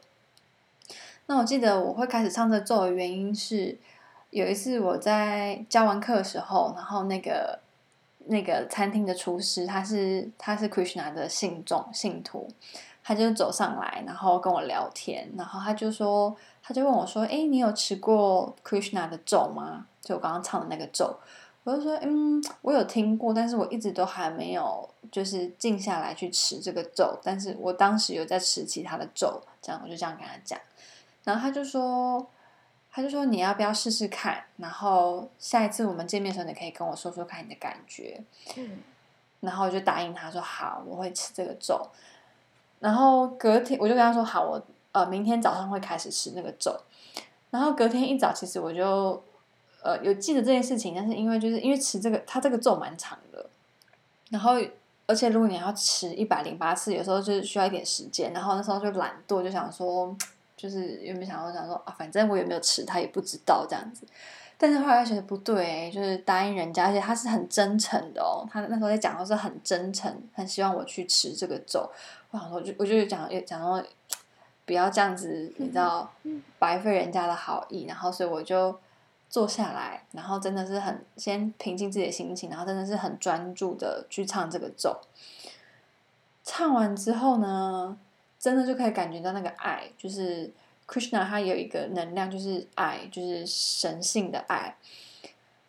[1.27, 3.79] 那我记得我会开始唱这咒的原因是，
[4.31, 7.61] 有一次我在教完课的时候，然后那个
[8.29, 12.49] 那个餐厅的厨师他是他是 Krishna 的信众信徒，
[13.03, 19.87] 他就走上来，然后跟我聊天，然后他就说，他就问我说：“哎，你有吃过 Krishna 的咒吗？
[20.01, 21.19] 就我刚刚唱的那个咒。”
[21.65, 27.19] 我就说，嗯，我有听过，但是我一直都还没有就是静下来去吃这个咒。
[27.23, 30.59] 但是我当时有在吃其他的咒，这样我就这样跟他讲。
[31.25, 32.27] 然后他就说，
[32.91, 34.45] 他就说你要不要试试看？
[34.57, 38.21] 然后下一次我们见面的时候，你可以跟我说说看你的感觉。
[38.57, 38.79] 嗯。
[39.41, 41.81] 然后我就答应他说好，我会吃这个粥。
[42.81, 46.75] 然后隔天我就跟他说好，我呃明天早上会开始吃那个粥。
[47.51, 49.23] 然后隔天一早，其实我就。
[49.81, 53.49] 呃，有记得这件事情，但是因为就是因为吃这个，它这个咒蛮长的，
[54.29, 54.55] 然后
[55.07, 60.15] 而且如果你要吃一百零八次，有时候就是需要一点时间，然后那时候就懒惰，就想说，
[60.59, 64.07] 就是有没有想过想说啊，反正我有没有吃，他也不知道这样子。
[64.59, 71.89] 但是后来觉得不对，就是答应人家，而且他是很真诚的哦，他那时候在讲的是很真诚，很希望我去吃这个粥。
[72.33, 73.83] 我想说，就我就讲，讲说
[74.67, 76.13] 不要这样子，你知道，
[76.59, 78.79] 白费人家的好意，然后所以我就。
[79.31, 84.97] 坐下来，然后真的是很先平静自己的心情，然后真的是很专注的去唱这个咒。
[86.43, 87.95] 唱完之后呢，
[88.39, 90.51] 真的就可以感觉到那个爱，就是
[90.87, 94.77] Krishna 他有一个能量，就是爱，就是神性的爱。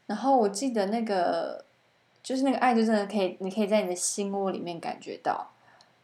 [0.05, 1.63] 然后我记得那个，
[2.21, 5.51] 就是那个爱，就真的可以，你可以在你的心窝里面感觉到。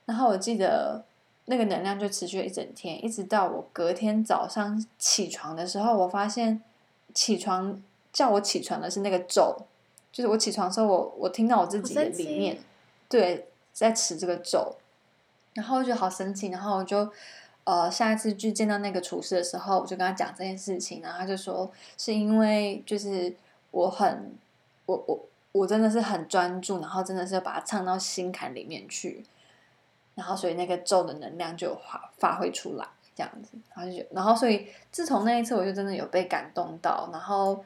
[0.06, 1.04] 然后我记得
[1.46, 6.62] 那个能量就持续了一整天，一直到我隔天早上起床的时候，我发现。
[7.14, 9.56] 起床叫我起床的是那个咒，
[10.12, 12.60] 就是我起床的时候我，我我听到我自己的里面，
[13.08, 14.76] 对，在持这个咒，
[15.56, 17.12] 然后我就好神奇，然后我就
[17.64, 23.36] 呃下一次去见到那个厨师的时候，我就跟他讲这件事情，然后他就说是因为就是
[23.72, 24.36] 我很
[24.86, 29.26] 我我我真的是很专注，然后真的是把它唱到心坎里面去，
[30.14, 32.86] 然后所以那个咒的能量就发发挥出来。
[33.18, 37.10] 这样子，然后就，然后所以自从那一次，我就真的有被感动到。
[37.14, 37.64] 然后，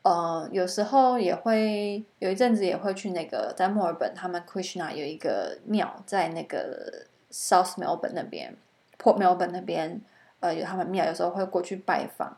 [0.00, 8.56] 呃，有时候也会有一阵子也会去那个在墨尔本，他们 Krishna 有一个庙在那个 South Melbourne 那边
[8.98, 10.00] ，Port Melbourne 那边，
[10.40, 12.36] 呃，有他们庙，有时候会过去拜访。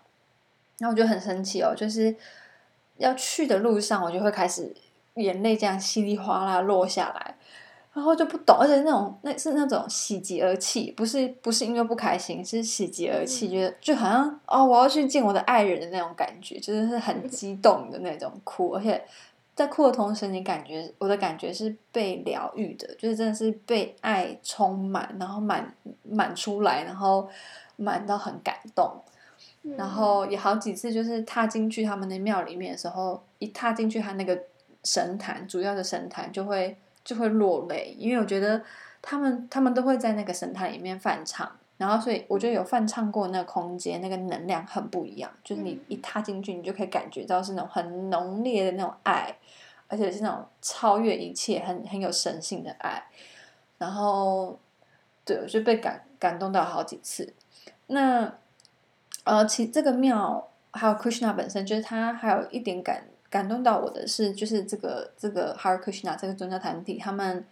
[0.79, 2.15] 然后我就很生气哦，就是
[2.97, 4.75] 要去的路上，我就会开始
[5.15, 7.37] 眼泪这样稀里哗啦落下来。
[7.95, 19.05] 然后就不懂，而且那种那是那种喜极而泣，不是不是因为不开心，是喜极而泣，觉得就好像哦，我要去见我的爱人的那种感觉，就是是很 激动的那种哭，而且
[19.55, 27.29] 在哭的同时，你感觉我的感觉是被疗愈的，就是真的是被爱充满，然后满满出来，然后
[27.77, 29.01] 满到很感动，
[29.77, 34.39] 然后也好几次就是踏进去他们的庙里面的时候，一踏进去他那个
[34.85, 36.77] 神坛，主要的神坛就会。
[37.05, 38.63] 就会落泪，因为我觉得
[39.03, 41.51] 他们他们都会在那个神坛里面翻唱，
[41.83, 49.37] 然后所以我觉得有翻唱过那个空间，那个能量很不一样，就是你一踏进去，你就可以感觉到是那种很浓烈的那种爱，
[49.89, 53.03] 而且是那种超越一切、很很有神性的爱。
[53.79, 54.57] 然后，
[55.25, 57.35] 对，我就被感感动到好几次。
[57.89, 58.33] 那
[59.25, 67.45] 呃，其这个庙还有 Krishna 本身，就是他还有一点感感动到我的是，就是这个这个 Hare Krishna 这个宗教团体，他们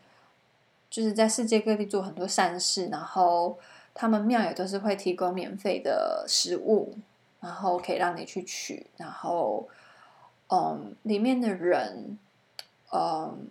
[0.89, 3.59] 就是在世界各地做很多善事，然后
[4.01, 6.95] 他们庙也都是会提供免费的食物，
[7.41, 9.69] 然后可以让你去取，然后
[10.49, 12.19] 嗯，里面的人
[12.93, 13.49] 嗯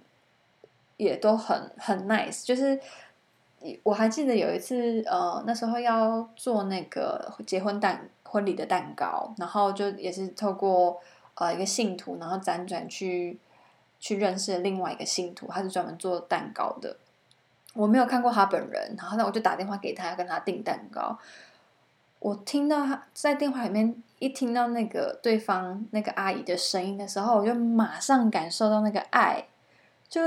[0.97, 2.79] 也都很很 nice，就是。
[3.83, 10.97] 我还记得有一次，呃，那时候要做那个结婚蛋婚礼的蛋糕，然后就也是透过
[11.35, 13.37] 呃一个信徒，然后辗转去
[13.99, 16.95] 去认识另外一个信徒，他是专门做蛋糕的。
[17.79, 21.17] 我没有看过他本人，然后那我就打电话给他，要跟他订蛋糕。
[22.19, 29.47] 我听到他在电话里面一听到那个对方那个阿姨的声音的时候，我就马上感受到那个爱，
[30.07, 30.21] 就。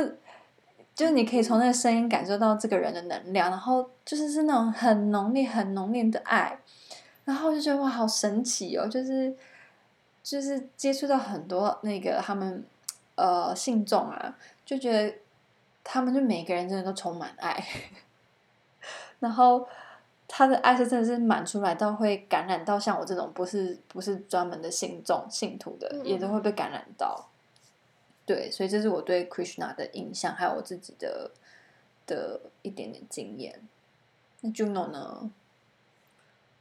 [0.95, 6.59] 就是你可以从那个声音感受到这个人的能量，然后就是是那种很浓烈、很浓烈的爱，
[7.25, 8.87] 然后就觉得哇，好神奇哦！
[8.87, 9.35] 就是
[10.23, 12.63] 就是接触到很多那个他们
[13.15, 14.37] 呃信众啊，
[14.67, 15.15] 就觉得
[15.85, 17.65] 他们就每个人真的都充满爱，
[19.21, 19.69] 然后
[20.27, 27.29] 他的爱是真的是满出来到会感染到像我这种不是不是专门的信众信徒的，也都会被感染到。
[28.25, 31.31] 对，所以这是我对 Krishna 的印象，还有我自己的
[32.07, 33.61] 的一点点经验。
[34.41, 35.31] 那 Juno 呢？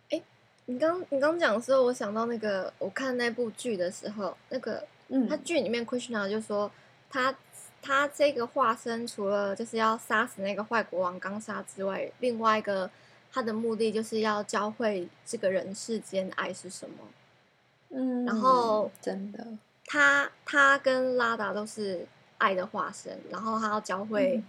[0.09, 0.21] 哎，
[0.65, 6.69] 你刚你刚讲的时候，我想到那个我看那部剧的时候，那个嗯，他剧里面 Krishna 就说
[7.09, 7.33] 他
[7.81, 12.89] 他这个化身除了就是要杀死那个坏国王刚杀之外，另外一个
[13.31, 16.95] 他的目的就是要教会这个人世间爱是什么。
[17.89, 19.47] 嗯，然后真的。
[19.85, 22.05] 他他跟拉达都是
[22.37, 24.43] 爱的化身，然后他要教会、嗯、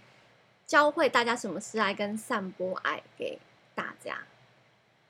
[0.65, 3.37] 教会大家什么是爱，跟散播爱给
[3.75, 4.19] 大家。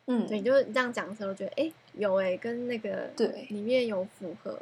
[0.06, 4.60] 嗯，对，就是这样讲的时候，我觉得哎、欸，有哎、欸，跟那个对里面有符合。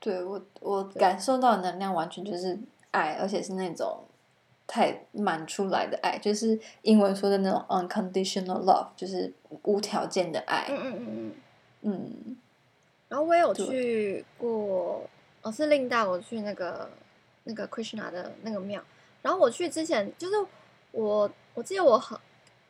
[0.00, 2.58] 对我，我感受到的能量完全就是
[2.90, 4.04] 爱，而且是那种
[4.66, 9.32] 太满出来的爱，就是英文说的那种 unconditional love，就是
[9.64, 10.66] 无条件的爱。
[10.68, 11.32] 嗯嗯嗯嗯。
[11.82, 12.36] 嗯
[13.08, 15.08] 然后我也有去过，
[15.40, 16.90] 哦，是令带我去那个
[17.44, 18.82] 那个 Krishna 的那个庙。
[19.22, 20.34] 然后我去之前，就是
[20.92, 22.18] 我我记得我很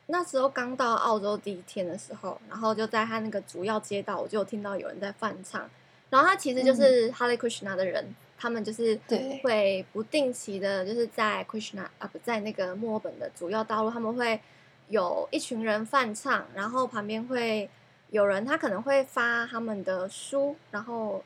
[0.07, 5.69] 那时候刚到澳洲第一天的时候，然后就在他那个主要街道，我就听到有人在翻唱。
[6.11, 8.99] 然后他其实就是哈利 Krishna 的人，嗯、他们就是
[9.43, 14.41] 会不定期的，就是在 Krishna 啊不在那个墨尔本的主要道路，他们会
[14.89, 17.69] 有一群人翻唱，然后旁边会。
[18.11, 21.23] 有人他可能会发他们的书，然后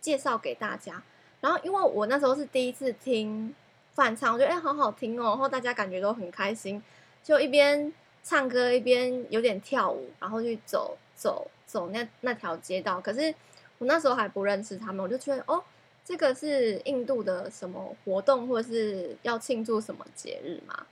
[0.00, 1.02] 介绍给大家。
[1.42, 3.54] 然后因为我那时候是第一次听
[3.92, 6.82] 翻唱，我觉得哎，好好听哦，然后大家感觉都很开心，
[7.22, 7.92] 就一边
[8.24, 12.98] 唱歌一边有点跳舞，然后去走走走那那条街道。
[12.98, 13.34] 可是
[13.82, 15.60] 我那时候还不认识他们，我就觉得哦，
[16.04, 20.86] 这个是印度的什么活动，或者是要庆祝什么节日嘛？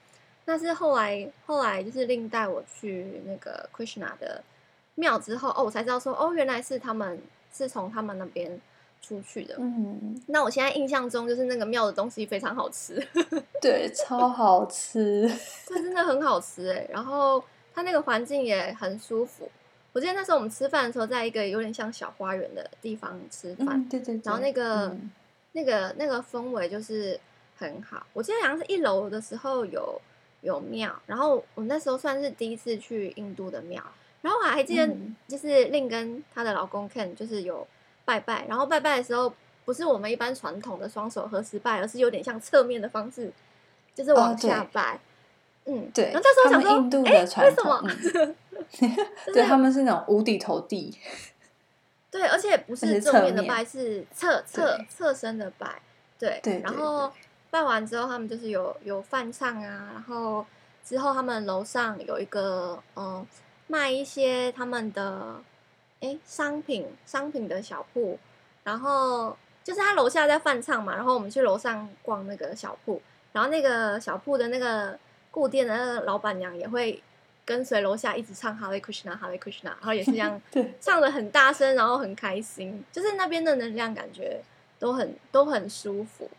[0.44, 4.42] 但是后来后来就是另带我去那个 Krishna 的。
[4.96, 7.18] 庙之后哦，我才知道说哦，原来是他们
[7.50, 8.60] 是从他们那边
[9.00, 9.54] 出去的。
[9.58, 13.02] 嗯，那我现在印象中就是那个庙的东西非常好吃，
[13.62, 15.30] 对，超好吃，
[15.64, 16.86] 这真的很好吃哎。
[16.90, 19.48] 然后它那个环境也很舒服。
[19.92, 24.22] 我记得那时候我们吃饭的时候，在一个有点像小花园的地方吃饭，嗯，对对对。
[24.24, 25.10] 然后那个、嗯、
[25.52, 27.18] 那个那个氛围就是
[27.58, 28.06] 很好。
[28.12, 30.00] 我记得好像是一楼的时候有
[30.42, 33.82] 有庙，然后我那时候算是第一次去印度的庙。
[34.22, 34.88] 然后我还记得，
[35.26, 37.66] 就是令跟她的老公 Ken 就是有
[38.04, 39.32] 拜拜，然后拜拜的时候
[39.64, 43.32] 不是我们一般传统的双手合十拜，而是有点像侧面的方式，
[43.94, 45.00] 就是往下拜。
[45.64, 46.12] 哦、嗯，对。
[46.12, 48.26] 然后这时候想说，印度的传统，为什么？
[48.26, 48.36] 嗯、
[49.32, 50.96] 对他们是那种无底投地。
[52.10, 55.80] 对，而且不是正面的拜，是侧侧侧身的拜。
[56.18, 56.60] 对对。
[56.60, 57.12] 然后
[57.50, 60.44] 拜完之后，他们就是有有饭唱啊，然后
[60.84, 63.26] 之后他们楼上有一个嗯。
[63.72, 65.40] 卖一些他们的
[66.00, 68.18] 哎商品商品的小铺，
[68.64, 73.00] 然后就是他楼下在饭唱嘛，然后我们去楼上逛那个小铺，
[73.32, 74.98] 然后那个小铺的那个
[75.30, 77.00] 顾店的那个老板娘也会
[77.50, 80.40] 跟随楼下一直唱 Hare Krishna Hare Krishna，然后也是这样
[80.80, 84.40] 唱的很大声，然后很开心，就是那边的能量感觉
[84.78, 86.30] 都很都很舒服。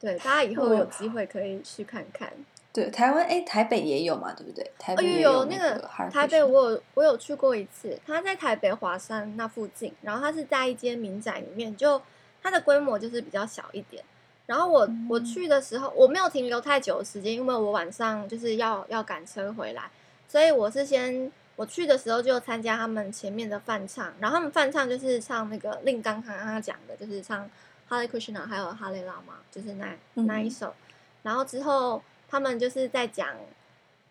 [0.00, 2.32] 对，大家以后有机会可以去看看。
[2.72, 4.70] 对，台湾哎，台北也有嘛，对不对？
[4.78, 5.78] 台北也有那个
[6.10, 11.98] 台北，我有我有去过一次，他在台北华山那附近，然后他是在一间民宅里面，就
[12.42, 14.02] 他它的规模就是比较小一点。
[14.48, 19.90] 然后我我去的时候，我没有停留太久的时间，因为我晚上就是要要赶车回来，
[20.26, 27.46] 所以我是先我去的时候就参加他们前面的饭唱，然后他们饭唱就是唱那个令刚刚刚讲的，就是唱
[27.86, 30.74] 哈雷库什纳还有哈雷拉玛，就是那那一首。
[31.22, 33.28] 然后之后他们就是在讲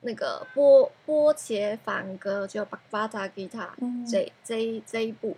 [0.02, 3.76] 那个波波切凡歌，就巴巴塔吉他
[4.08, 5.36] 这这这一部。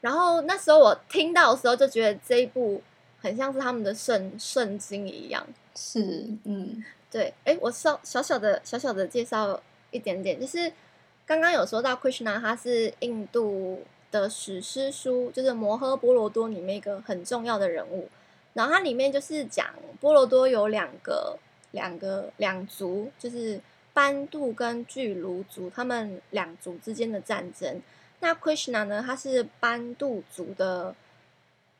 [0.00, 2.82] 然后那时候我听到的时候就觉得这一部。
[3.22, 5.46] 很像是他们的圣圣经一样，
[5.76, 10.72] 是，嗯，对，哎，我稍小小的小小的介绍一点点，就是
[11.26, 18.08] 刚刚有说到 Krishna，他是印度的史诗书，就是《摩诃波罗多》里面一个很重要的人物。
[18.54, 19.66] 然后它里面就是讲
[20.00, 21.38] 波罗多有两个
[21.72, 23.60] 两个两族，就是
[23.92, 27.82] 班杜跟巨卢族，他们两族之间的战争。
[28.20, 30.94] 那 Krishna 呢，他是班杜族的。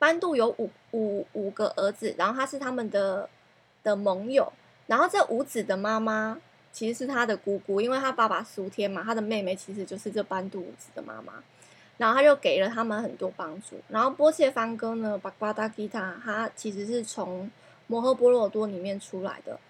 [0.01, 3.29] 班杜有五五五个儿子，然后他是他们的
[3.83, 4.51] 的盟友，
[4.87, 6.41] 然后这五子的妈妈
[6.73, 11.35] 其实是他的姑姑，因为他爸爸苏天嘛，他的妹妹其实就是这班杜五子的妈妈，
[11.99, 13.77] 然后他就给了他们很多帮助。
[13.89, 17.51] 然后波切梵哥呢，巴巴达吉他，他其实是从
[17.87, 19.61] 摩诃波罗多里面出来的，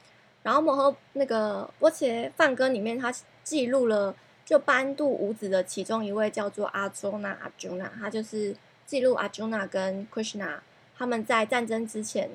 [0.45, 3.13] 然后摩诃那个波切梵歌里面，他
[3.43, 4.15] 记录了
[4.45, 8.55] 就班杜五子的其中一位叫做阿周那阿朱那，他就是。
[8.91, 10.59] 记录阿朱娜跟 Krishna
[10.99, 12.29] 他们在战争之前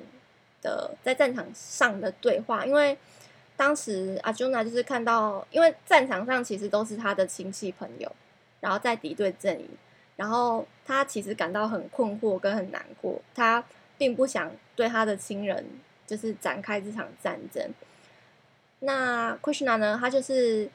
[0.62, 2.96] 的在战场上的对话，因为
[3.58, 8.10] 当时阿朱娜就是看到，因为战场上其实都是他的亲戚朋友，
[8.60, 9.68] 然后在敌对阵营，
[10.16, 13.62] 然后他其实感到很困惑跟很难过，他
[13.98, 15.62] 并不想对他的亲人
[16.06, 17.70] 就是展开这场战争。
[18.78, 20.70] 那 Krishna 呢，他就是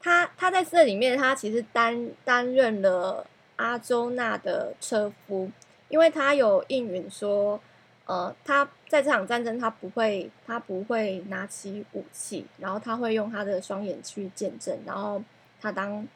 [0.00, 3.24] 他他在这里面，他其实担担任了。
[3.56, 5.50] 阿周娜的车夫，
[5.88, 7.60] 因为他有应允说，
[8.04, 15.22] 呃，他在这场战争他不会，他不会拿起武器，然后他会用他的双眼去见证，然后
[15.60, 16.06] 他当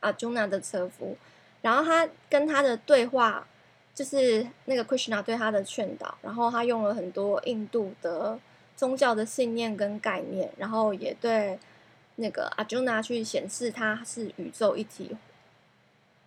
[0.00, 1.16] 阿周娜的车夫，
[1.62, 3.46] 然后他跟他的对话
[3.94, 8.38] 就是那个 Krishna 对他的劝导，然后他用了很多印度的
[8.76, 11.58] 宗教的信念跟概念，然后也对
[12.16, 15.16] 那个阿朱娜去显示他是宇宙一体。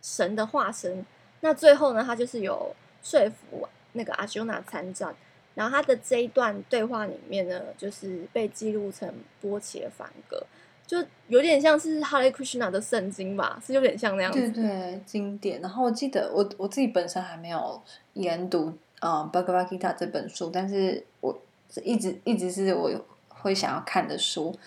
[0.02, 1.06] 神的化身，
[1.42, 5.14] 那最后呢，他就是有说服那个阿修那参战，
[5.54, 10.44] 然后他的这一段对话里面呢，就是被记录成波切梵歌，
[10.88, 10.98] 就
[11.28, 14.40] 有点像是哈雷库什纳的圣经吧，是有点像那样子。
[14.50, 15.62] 对对，经典。
[15.62, 17.82] 然后我记得我我自己本身还没有
[18.14, 21.40] 研读啊《Bhagavad Gita》这本书，但是我
[21.84, 22.90] 一直一直是我
[23.28, 24.58] 会想要看的书。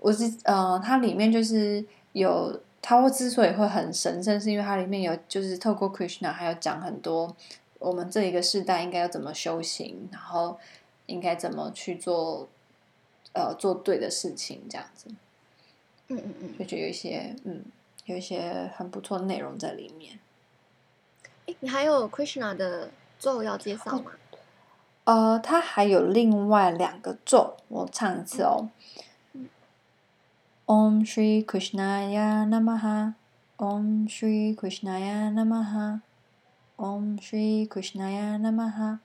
[0.00, 2.60] 我是呃，它里面就是有。
[2.88, 7.34] 它会之所以会很神圣，是因为它里面有就是透过 Krishna，还有讲很多
[7.80, 10.56] 我们这一个世代应该要怎么修行，然后
[11.06, 12.48] 应该怎么去做，
[13.32, 15.08] 呃，做对的事情这样子。
[16.06, 17.64] 嗯嗯嗯，就觉得有一些嗯，
[18.04, 20.20] 有一些很不错的内容在里面。
[21.46, 24.12] 诶，你还有 Krishna 的咒要介绍吗？
[25.02, 28.68] 呃，它还有另外两个咒，我唱一次哦。
[30.68, 33.14] Om Shri Krishnaya Namaha
[33.56, 36.00] Om Shri Krishnaya Namaha
[36.76, 38.98] Om Shri Krishnaya Namaha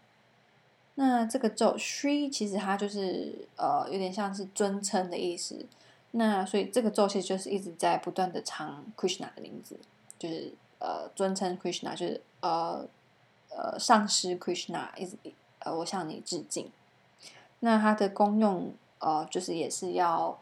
[0.96, 5.64] 那这个咒 Shri 其实它就是呃有点像是尊称的意思。
[6.10, 9.80] 那所以这个咒其实就是一直在不断的唱 Krishna 的名字，
[10.18, 12.84] 就是呃尊称 Krishna，就是呃
[13.50, 15.16] 呃上师 Krishna，一直
[15.60, 16.72] 呃我向你致敬。
[17.60, 20.40] 那它的功用呃就是也是要。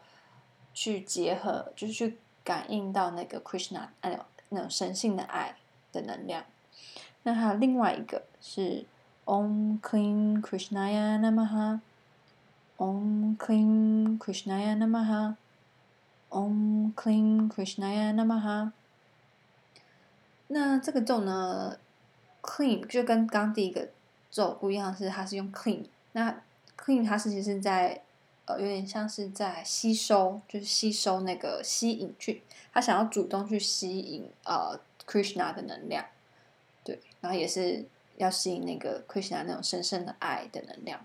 [0.72, 5.56] 去结合，就是去感应到那个 Krishna 那种那种神性的爱
[5.92, 6.44] 的能量。
[7.24, 8.84] 那还有另外一个是
[9.24, 18.70] Om Klim Krishnaya Namaha，Om Klim Krishnaya Namaha，Om Klim Krishnaya Namaha。
[20.48, 21.76] 那这个咒呢
[22.42, 23.88] ，Klim 就跟刚第一个
[24.30, 25.84] 咒不一样，是它是用 Klim。
[26.12, 26.42] 那
[26.78, 28.02] Klim 它实际是在。
[28.58, 32.42] 有点像是在吸收，就是吸收那个吸引去，
[32.72, 36.04] 他想要主动去吸引呃 Krishna 的能量，
[36.82, 37.84] 对，然后也是
[38.16, 41.00] 要吸引那个 Krishna 那种深深的爱的能量，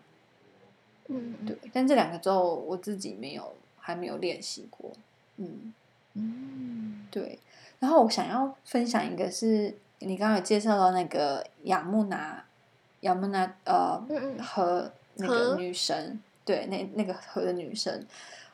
[1.08, 1.58] 嗯，对。
[1.74, 4.92] 但这两个咒我自己没有，还没有练习过，
[5.38, 5.74] 嗯
[6.14, 7.40] 嗯，对。
[7.80, 12.46] 然后我想要分享一个是你刚刚有介绍到那个雅木拿，
[13.02, 14.02] 雅木娜呃
[14.42, 16.22] 和那个女神。
[16.46, 18.06] 对，那那个河的女神，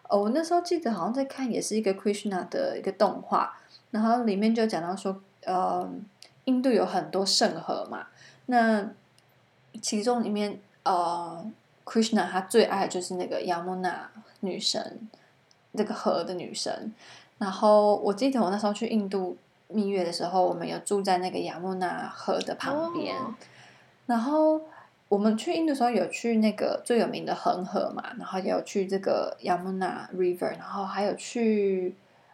[0.07, 3.59] 哦，我那时候记得好像在看，也是一个 Krishna 的一个动画，
[3.91, 5.87] 然后里面就讲到说，呃，
[6.45, 8.07] 印度有很多圣河嘛，
[8.45, 8.89] 那
[9.81, 11.45] 其中里面呃
[11.85, 13.95] ，Krishna 他最爱的就是那个 Yamuna
[14.39, 15.09] 女神，
[15.73, 16.93] 那个河的女神。
[17.37, 19.35] 然后我记得我那时候去印度
[19.67, 23.17] 蜜月的时候，我们有住在那个雅穆娜河的旁边。
[23.17, 23.33] Oh.
[24.05, 24.61] 然后
[25.11, 31.93] 我们去印度的时候有去那个最有名的恒河嘛，然后也有去这个雅穆纳 River，然后还有去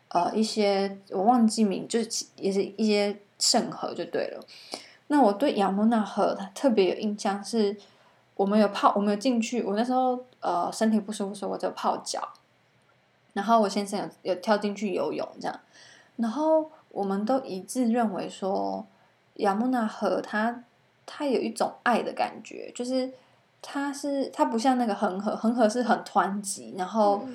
[0.09, 4.45] 呃一些我忘记名，就是也是一些圣河就对了。
[5.07, 7.75] 那我对雅穆纳河特别有印象是，
[8.35, 9.63] 我们有泡，我们有进去。
[9.63, 12.31] 我那时候呃身体不舒服，所以我就泡脚。
[13.33, 15.59] 然后我先生有有跳进去游泳这样，
[16.17, 18.85] 然后我们都一致认为说，
[19.37, 20.63] 雅穆纳河它
[21.07, 23.11] 它有一种爱的感觉，就是
[23.63, 27.27] 它是它不像那个恒河，恒河是很湍急，然后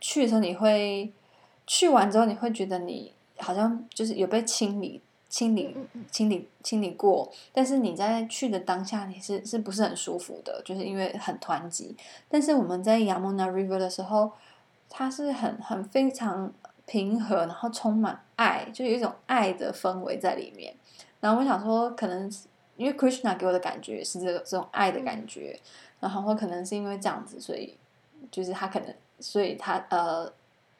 [0.00, 1.12] 去的时候你会
[1.66, 5.76] 去完之后你会觉得你好像就是有被清理、清理、
[6.12, 10.62] 清理、清理过，但是你在去的当下你是是不是很舒服的？
[10.64, 11.96] 就是因为很湍急。
[12.28, 14.30] 但是我们在雅穆纳 River 的时候。
[14.90, 16.50] 它是很很非常
[16.86, 20.74] 平和，然后充满爱，就有一种爱的氛围在里面。
[21.20, 22.32] 然后我想说，可能
[22.78, 25.60] 因为 Krishna 给我的感觉是这个这种爱的感觉，
[26.00, 27.76] 然后可能是因为这样子，所以
[28.30, 30.32] 就是他可能，所以他呃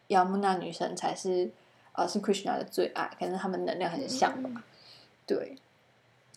[0.08, 1.50] ，Yamuna 女神才是
[1.92, 4.64] 呃是 Krishna 的最爱，可能他们能量很像吧。
[5.26, 5.58] 对，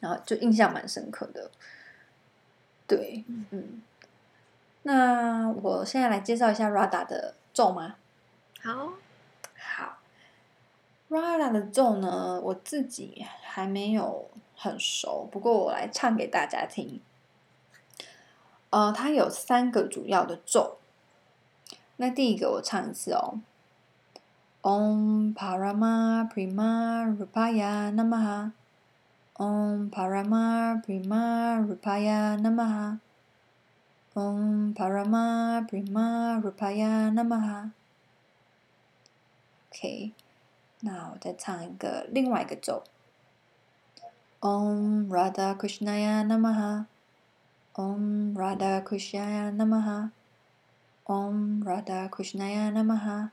[0.01, 1.49] 然后就印象蛮深刻的。
[2.85, 3.81] 对，嗯，
[4.81, 7.35] 那我现在来介绍一下 Radha 的。
[7.53, 7.95] 咒吗？
[8.61, 8.93] 好，
[9.57, 9.97] 好。
[11.09, 14.31] Radha 的咒呢，我自己还没有
[14.61, 17.01] 很熟，不过我来唱给大家听。
[18.69, 20.77] 呃，它有三个主要的咒。
[21.95, 23.41] 那第一个我唱一次哦。
[24.61, 28.51] Om Parama Prima Rupaya Namaha。
[29.33, 32.99] Om Parama Prima Rupaya Namaha。
[34.13, 37.71] Om Parama Prima Rupaya Namaha。
[39.71, 40.11] OK，
[40.81, 42.83] 那我再唱一个另外一个咒。
[44.41, 46.85] Om Radha Krishnaya Namaha。
[47.75, 50.11] Om Radha Krishnaya Namaha。
[51.05, 53.29] Om Radha Krishnaya Namaha。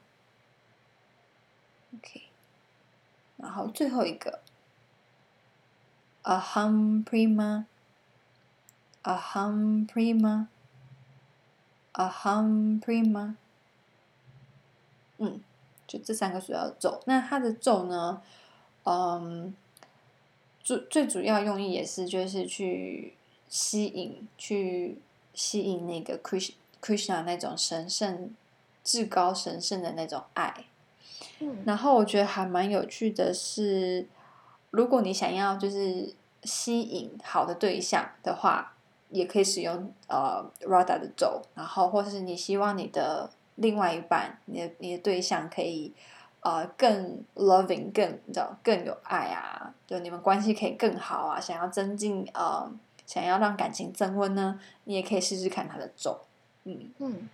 [1.94, 2.22] OK，
[3.38, 4.40] 然后最后一个。
[6.22, 7.64] Aham Prima。
[9.02, 10.48] Aham Prima。
[11.94, 13.34] Aham Prima，
[15.16, 15.40] 嗯，
[15.88, 17.02] 就这三个主要的咒。
[17.06, 18.22] 那它的咒呢，
[18.84, 19.52] 嗯，
[20.69, 23.14] 最最主要用意也是就是去
[23.49, 24.99] 吸引，去
[25.33, 26.53] 吸引那个 Krishna
[26.83, 28.35] Krishna 那种神圣、
[28.85, 30.66] 至高神圣的那种爱。
[31.39, 34.07] 嗯，然后我觉得还蛮有趣的是，
[34.71, 36.12] 如果你想要就是
[36.45, 38.75] 吸引好的对象的话。
[39.11, 45.95] 也可以使用呃 Radha 的咒，然后或是你希望你的另外一半，你的你的对象可以
[46.41, 52.70] 呃更 loving，更你知道更有爱啊，就你们关系可以更好啊，想要增进呃
[53.07, 56.20] 想要让感情增温呢，你也可以试试看他的咒，
[56.64, 57.28] 嗯嗯，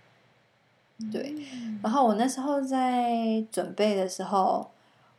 [1.11, 1.35] 对。
[1.83, 4.71] 然后我那时候在准备的时候，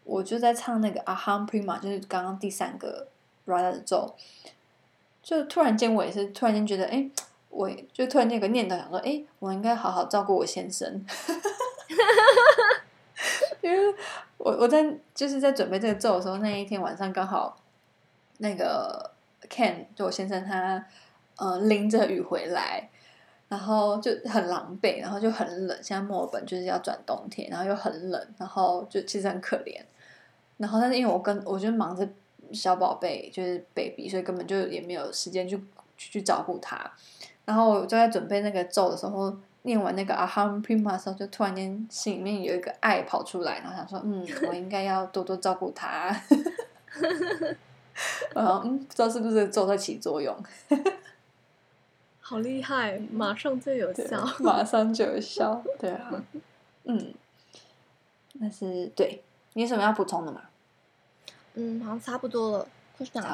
[0.05, 3.09] 我就在唱那个 Prima，就是刚刚第三个
[3.47, 4.15] Radha 的咒。
[5.23, 7.11] 就突然间，我也是突然间觉得，哎，
[7.51, 10.89] 我就突然间有个念头，想说，哎，我应该好好照顾我先生，
[13.67, 13.95] 因为
[14.39, 17.57] 我我在就是在准备这个咒的时候，那一天晚上刚好
[18.39, 19.11] 那个
[19.49, 20.85] Ken 就我先生他
[21.37, 22.89] 呃淋着雨回来，
[23.49, 29.81] 然后就很狼狈，然后就很冷，现在墨尔本就是要转冬天，然后又很冷，然后就其实很可怜，
[30.57, 32.09] 然后但是因为我跟我就忙着。
[32.53, 35.57] 小宝贝就是 baby，所以根本就也没有时间去
[35.97, 36.89] 去，去照顾他。
[37.45, 39.37] 然后我就在准备那个咒的时候，
[39.67, 46.09] 念完那个 Aham Prima 的时候，就突然间心里面有一个爱跑出来，然后想说，嗯， 我应该要多多照顾他。
[48.33, 50.35] 然 后嗯，不知道是不是咒在起作用。
[52.21, 56.11] 好厉害，马上就有效，马上就有效，对啊，
[56.85, 57.13] 嗯，
[58.35, 59.23] 那是对，
[59.55, 60.43] 你有什么要补充的吗？
[61.55, 62.69] 嗯，好像差不多了，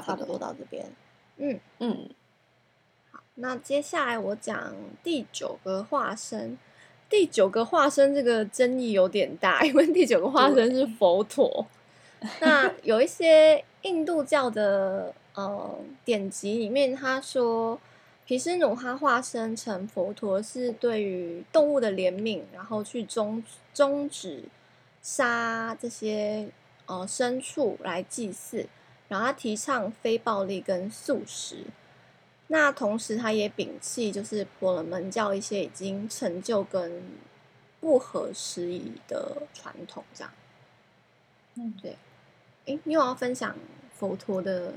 [0.03, 0.87] 差不多到这边。
[1.37, 2.22] 嗯嗯，好，
[3.35, 6.59] 那接下来我讲第九个化身。
[7.09, 11.67] 第九个化身这个争议有点大，因为第九个化身是佛陀。
[12.41, 17.79] 那有一些印度教的呃典籍里面，他说
[18.27, 23.43] 毗湿奴他化身成佛陀是对于动物的怜悯，然后去终
[23.75, 24.45] 终止
[25.03, 26.49] 杀这些。
[26.87, 28.67] 呃，牲畜来祭祀，
[29.07, 31.59] 然后他提倡非暴力跟素食。
[32.53, 37.03] 那同时，他也摒弃就是婆罗门教一些已经陈旧跟
[37.81, 40.31] 不合时宜的传统，这样。
[41.55, 41.97] 嗯，对。
[42.67, 43.57] 哎，你有要分享
[43.97, 44.75] 佛陀的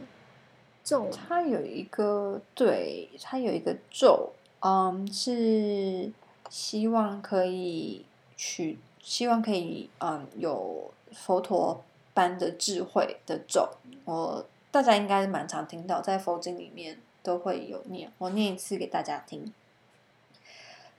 [0.86, 1.10] 咒？
[1.12, 6.10] 他有一个，对，他有一个咒，嗯，是
[6.50, 8.06] 希望可以
[8.38, 13.70] 取，希望可以，嗯，有佛陀般的智慧的咒。
[14.06, 16.98] 我大家应该蛮常听到，在佛经里面。
[17.26, 19.52] 都会有念，我念一次给大家听。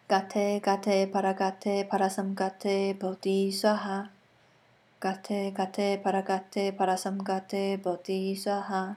[0.08, 2.68] 嘎特嘎特帕拉嘎特帕拉桑嘎特
[2.98, 4.10] 菩提萨哈，
[4.98, 8.96] 嘎特嘎特帕拉嘎特帕拉桑嘎特菩提萨哈，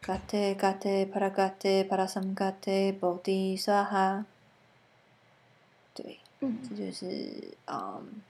[0.00, 2.70] 嘎特嘎特帕拉嘎特帕拉桑嘎特
[3.00, 4.26] 菩提萨哈。
[5.94, 8.22] 对，嗯，这就是嗯，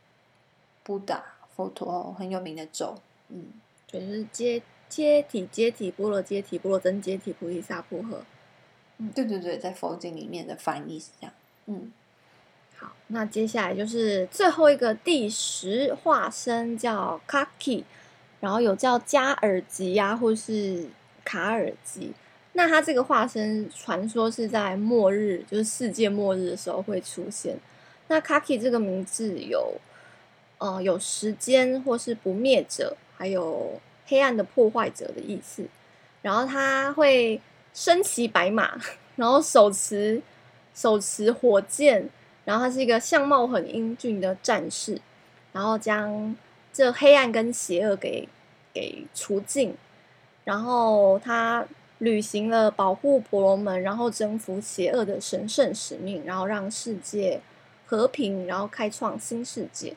[0.84, 2.96] 布达佛陀很有名的咒，
[3.28, 3.52] 嗯，
[3.88, 4.62] 就是接。
[4.88, 8.18] 揭体揭体波罗揭体波罗僧揭体菩提萨婆诃。
[8.98, 11.34] 嗯，对对对，在佛经里面的翻译是这样。
[11.66, 11.92] 嗯，
[12.76, 17.84] 好，那接下来就是最后一个第十化身叫 Kaki，
[18.40, 20.86] 然后有叫加尔吉呀，或是
[21.24, 22.12] 卡尔吉。
[22.54, 27.58] 那他这个化身传说是在末日，就是世界末日的时候会出现。
[28.08, 29.74] 那 Kaki 这个名字有，
[30.56, 33.78] 呃，有时间或是不灭者，还有。
[34.06, 35.66] 黑暗的破坏者的意思，
[36.22, 37.40] 然后他会
[37.74, 38.80] 身骑白马，
[39.16, 40.22] 然后手持
[40.74, 42.08] 手持火箭，
[42.44, 45.00] 然后他是一个相貌很英俊的战士，
[45.52, 46.34] 然后将
[46.72, 48.28] 这黑暗跟邪恶给
[48.72, 49.74] 给除尽，
[50.44, 51.66] 然后他
[51.98, 57.40] 履行了保护婆罗门，然后征服邪恶的神圣使命，然后让世界
[57.86, 59.96] 和平，然后开创新世界，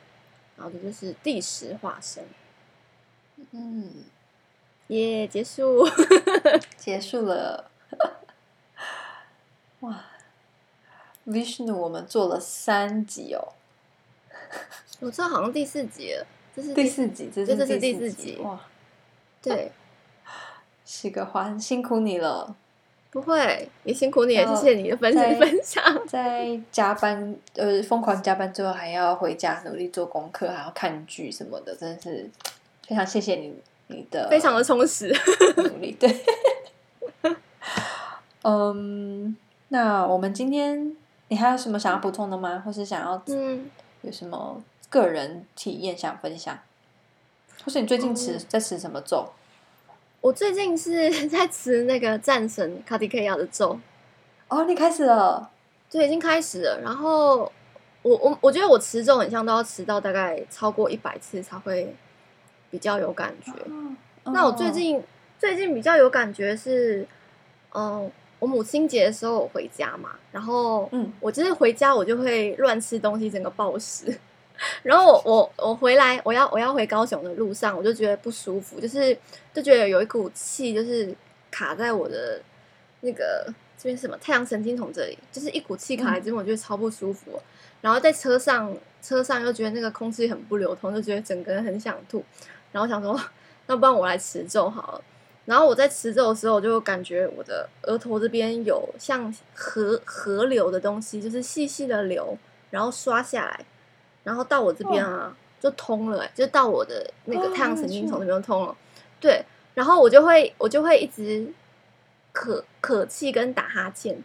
[0.56, 2.24] 然后这就是第十化身。
[3.52, 3.90] 嗯，
[4.88, 5.88] 耶、yeah，结束，
[6.76, 7.70] 结束了。
[9.80, 10.04] 哇
[11.26, 13.52] ，Vishnu，我们做了三集哦。
[15.00, 18.36] 我知道好像第四集了，这是第四集，这是第四集。
[18.42, 18.60] 哇，
[19.40, 19.72] 对，
[20.84, 22.54] 是个环，辛苦你了。
[23.10, 25.82] 不会，也辛苦你了，谢谢你的分分享。
[26.06, 32.30] 在加班，呃，疯狂加班之后，还要回家努力做功课，还要看剧什么的，真的是。
[32.90, 33.54] 非常谢谢你，
[33.86, 35.14] 你的非常的充实
[35.56, 35.92] 努力。
[35.92, 36.12] 对，
[38.42, 39.36] 嗯，
[39.68, 40.96] 那我们今天
[41.28, 42.60] 你还有什么想要补充的吗？
[42.66, 43.70] 或是想要嗯
[44.02, 46.58] 有什么个人体验想分享？
[47.64, 49.30] 或是你最近吃、嗯、在吃什么咒？
[50.20, 53.78] 我最近是 在吃那个战神卡迪克亚的咒。
[54.48, 55.48] 哦，你开始了？
[55.88, 56.80] 对，已经开始了。
[56.82, 57.52] 然后
[58.02, 61.94] 我我我觉得我持咒很像都要持到大概超过一百次才会。
[62.70, 63.52] 比较有感觉。
[64.24, 65.04] Oh, 那我最近、oh.
[65.38, 67.06] 最近比较有感觉是，
[67.72, 74.16] 嗯、呃，我母亲节的时候我回家嘛，然后嗯，我就是回家我就会乱吃东西，整个暴食。
[74.82, 79.16] 然后我我我回来我要我要回高雄的路上，我就觉得不舒服，就是
[79.54, 81.14] 就觉得有一股气就是
[81.50, 82.38] 卡在我的
[83.00, 83.46] 那个
[83.78, 87.30] 这边什么太阳神经丛这里，就是一股气卡在这边，我觉得超不舒服。
[87.36, 87.42] 嗯、
[87.80, 92.22] 然后在车上车上又觉得那个空气很不流通，就觉得整个人很想吐。
[92.72, 93.18] 然后想说，
[93.66, 95.02] 那不然我来持咒好了。
[95.46, 102.36] 然后我在持咒的时候，我就感觉我的额头这边有像河河流的东西，就是细细的流，
[102.70, 103.64] 然后刷下来，
[104.22, 108.76] 然后到我这边啊，就通了，就到我的那个太阳神经丛那边通了。
[109.18, 109.44] 对，
[109.74, 111.52] 然后我就会我就会一直
[112.32, 114.22] 咳咳气跟打哈欠。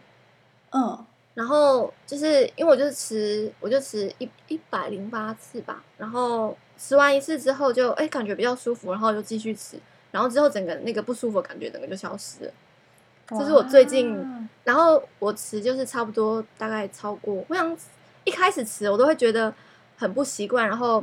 [0.70, 6.56] 嗯，然后就是因为我就是持，我就持一一百零八次吧，然后。
[6.78, 9.78] 吃完一次之后就哎感觉比较舒服，然后就继续吃，
[10.10, 12.52] 然后之后整个那个不舒服的感觉整个就消失了。
[13.28, 17.76] 这是我最近，然后我吃就是差不多大概超过，我想
[18.22, 19.52] 一开始吃我都会觉得
[19.96, 21.02] 很不习惯，然后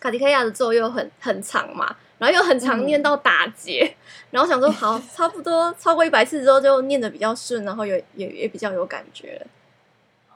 [0.00, 3.94] 卡迪克亚的咒又很很长嘛，然后又很常念到打结，嗯、
[4.32, 9.40] 然后想说好 差不多超过一百次之后就念的比较顺，然后也也也比较有感觉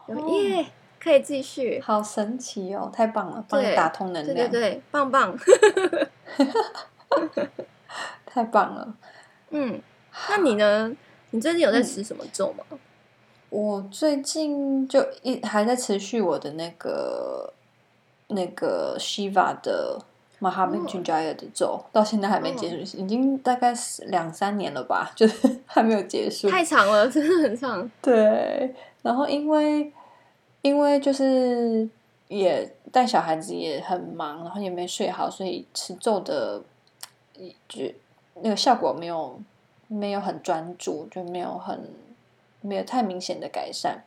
[0.06, 0.66] 了，耶。
[1.08, 2.90] 可以继续，好神奇哦！
[2.92, 5.34] 太棒了，帮你打通能量，对对对，棒棒，
[8.26, 8.94] 太棒了。
[9.48, 9.80] 嗯，
[10.28, 10.94] 那你呢？
[11.30, 12.64] 你最近有在持什么咒吗？
[12.70, 12.78] 嗯、
[13.48, 17.54] 我最近就一还在持续我的那个
[18.26, 19.98] 那个 Shiva 的
[20.42, 23.72] Mahamrityunjaya 的咒，哦、到现在还没结束，哦、已经大概
[24.08, 26.50] 两三年了吧，就是 还没有结束。
[26.50, 27.90] 太长了，真的很长。
[28.02, 29.90] 对，然后因为。
[30.68, 31.88] 因为就是
[32.28, 36.62] 也带小孩子也很忙，然后也没睡好，所以持咒的
[37.66, 37.84] 就
[38.42, 39.40] 那个效果没有
[39.86, 41.90] 没有很专注，就没有很
[42.60, 44.04] 没有太明显的改善。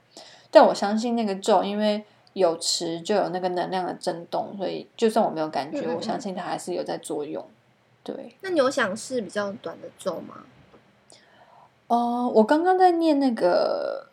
[0.52, 2.04] 但我相信那个咒，因为
[2.34, 7.44] 有持就有那个能量的震动，所以就算我没有感觉，嗯嗯我相信它还是有在作用。
[8.04, 10.44] 对，那你有想试比较短的咒吗？
[11.88, 14.11] 哦、呃，我刚刚在念那个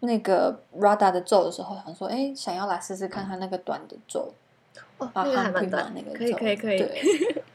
[0.00, 4.32] 那个 Radha 的咒的时候，想说，哎，想要来试试看看那个短的咒。
[4.98, 6.78] 哦，那个还蛮短，那个可以可以可以。
[6.78, 7.02] 对，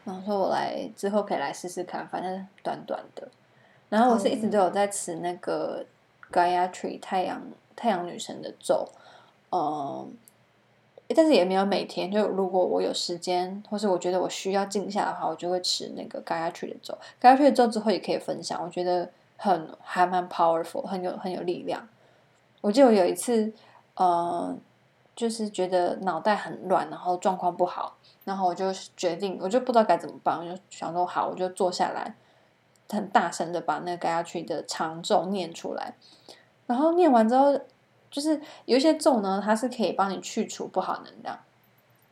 [0.04, 3.28] 然后说我来之后可以来试试看，反正短短的。
[3.89, 5.86] 然后我是一直都有在吃那个
[6.32, 7.41] Gayatri 太阳
[7.76, 8.88] 太阳女神的咒，
[9.52, 10.14] 嗯。
[11.16, 16.98] 但是也没有每天，就如果我有时间，或是我觉得我需要静下的话，我就会吃那个 Gayatri 的咒。
[17.22, 21.88] Gayatri 的咒之后也可以分享，我觉得很还蛮 powerful，很有很有力量。
[22.66, 23.53] 我记得我有一次，
[23.93, 24.57] 呃，
[25.16, 32.16] 就是觉得脑袋很乱，然后状况不好，然后我就决定，我就不知道该怎么办，我就想说好，我就坐下来，
[32.89, 35.93] 很大声的把那个 Gayatri 的长咒念出来，
[36.66, 37.59] 然后念完之后。
[38.11, 41.38] 就是有一些咒呢，它是可以帮你去除不好能量。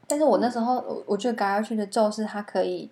[0.05, 2.91] 但是我那时候，我我觉得 Gayatri 的咒是它可以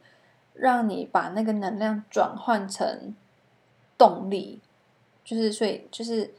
[0.53, 3.13] 让你把那个能量转换成
[3.97, 4.61] 动力，
[5.25, 6.33] 就是所以就是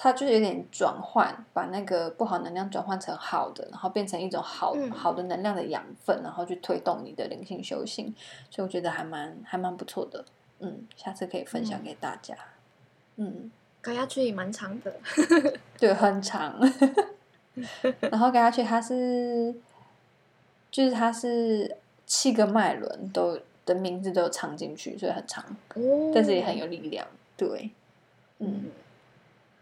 [0.00, 8.14] 它就是有点转换，把那个不好能量转换成好的，然后变成一种好好的能量的养分，然后去推动你的灵性修行。
[8.48, 10.24] 所以我觉得还蛮还蛮不错的，
[10.60, 12.36] 嗯，下次可以分享给大家，
[13.16, 13.50] 嗯。
[13.80, 14.92] 盖亚区也蛮长的，
[15.78, 16.60] 对，很长。
[18.10, 19.54] 然后盖亚区它是，
[20.70, 25.44] 就是它是七个脉轮都的名字都有藏进去，所以很长，
[25.76, 27.06] 哦、但是也很有力量。
[27.36, 27.70] 对，
[28.40, 28.64] 嗯，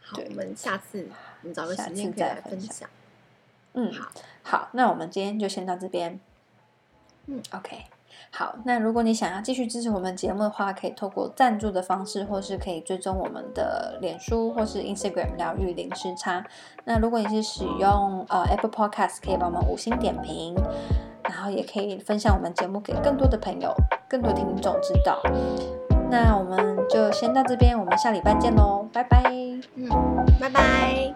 [0.07, 1.09] 好，我们下次
[1.43, 2.89] 我们找个时间再分享。
[3.75, 4.09] 嗯，好，
[4.43, 6.21] 好，那我们今天就先到这边。
[7.27, 7.87] 嗯，OK。
[8.31, 16.45] 好，那如果你想要继续支持我们节目的话，可以透过赞助的方式，或是可以追踪我们的脸书或是 Instagram 疗愈零时差。
[16.85, 20.55] 那如果你是使用呃 Apple Podcast，可以帮我们五星点评，
[21.25, 23.75] 然后也可以分享我们节目给更多的朋友、
[24.09, 25.21] 更多听众知道。
[26.11, 29.23] 那我们就先到这边，我们下礼拜见喽，拜拜。
[29.75, 29.89] 嗯，
[30.41, 31.15] 拜拜。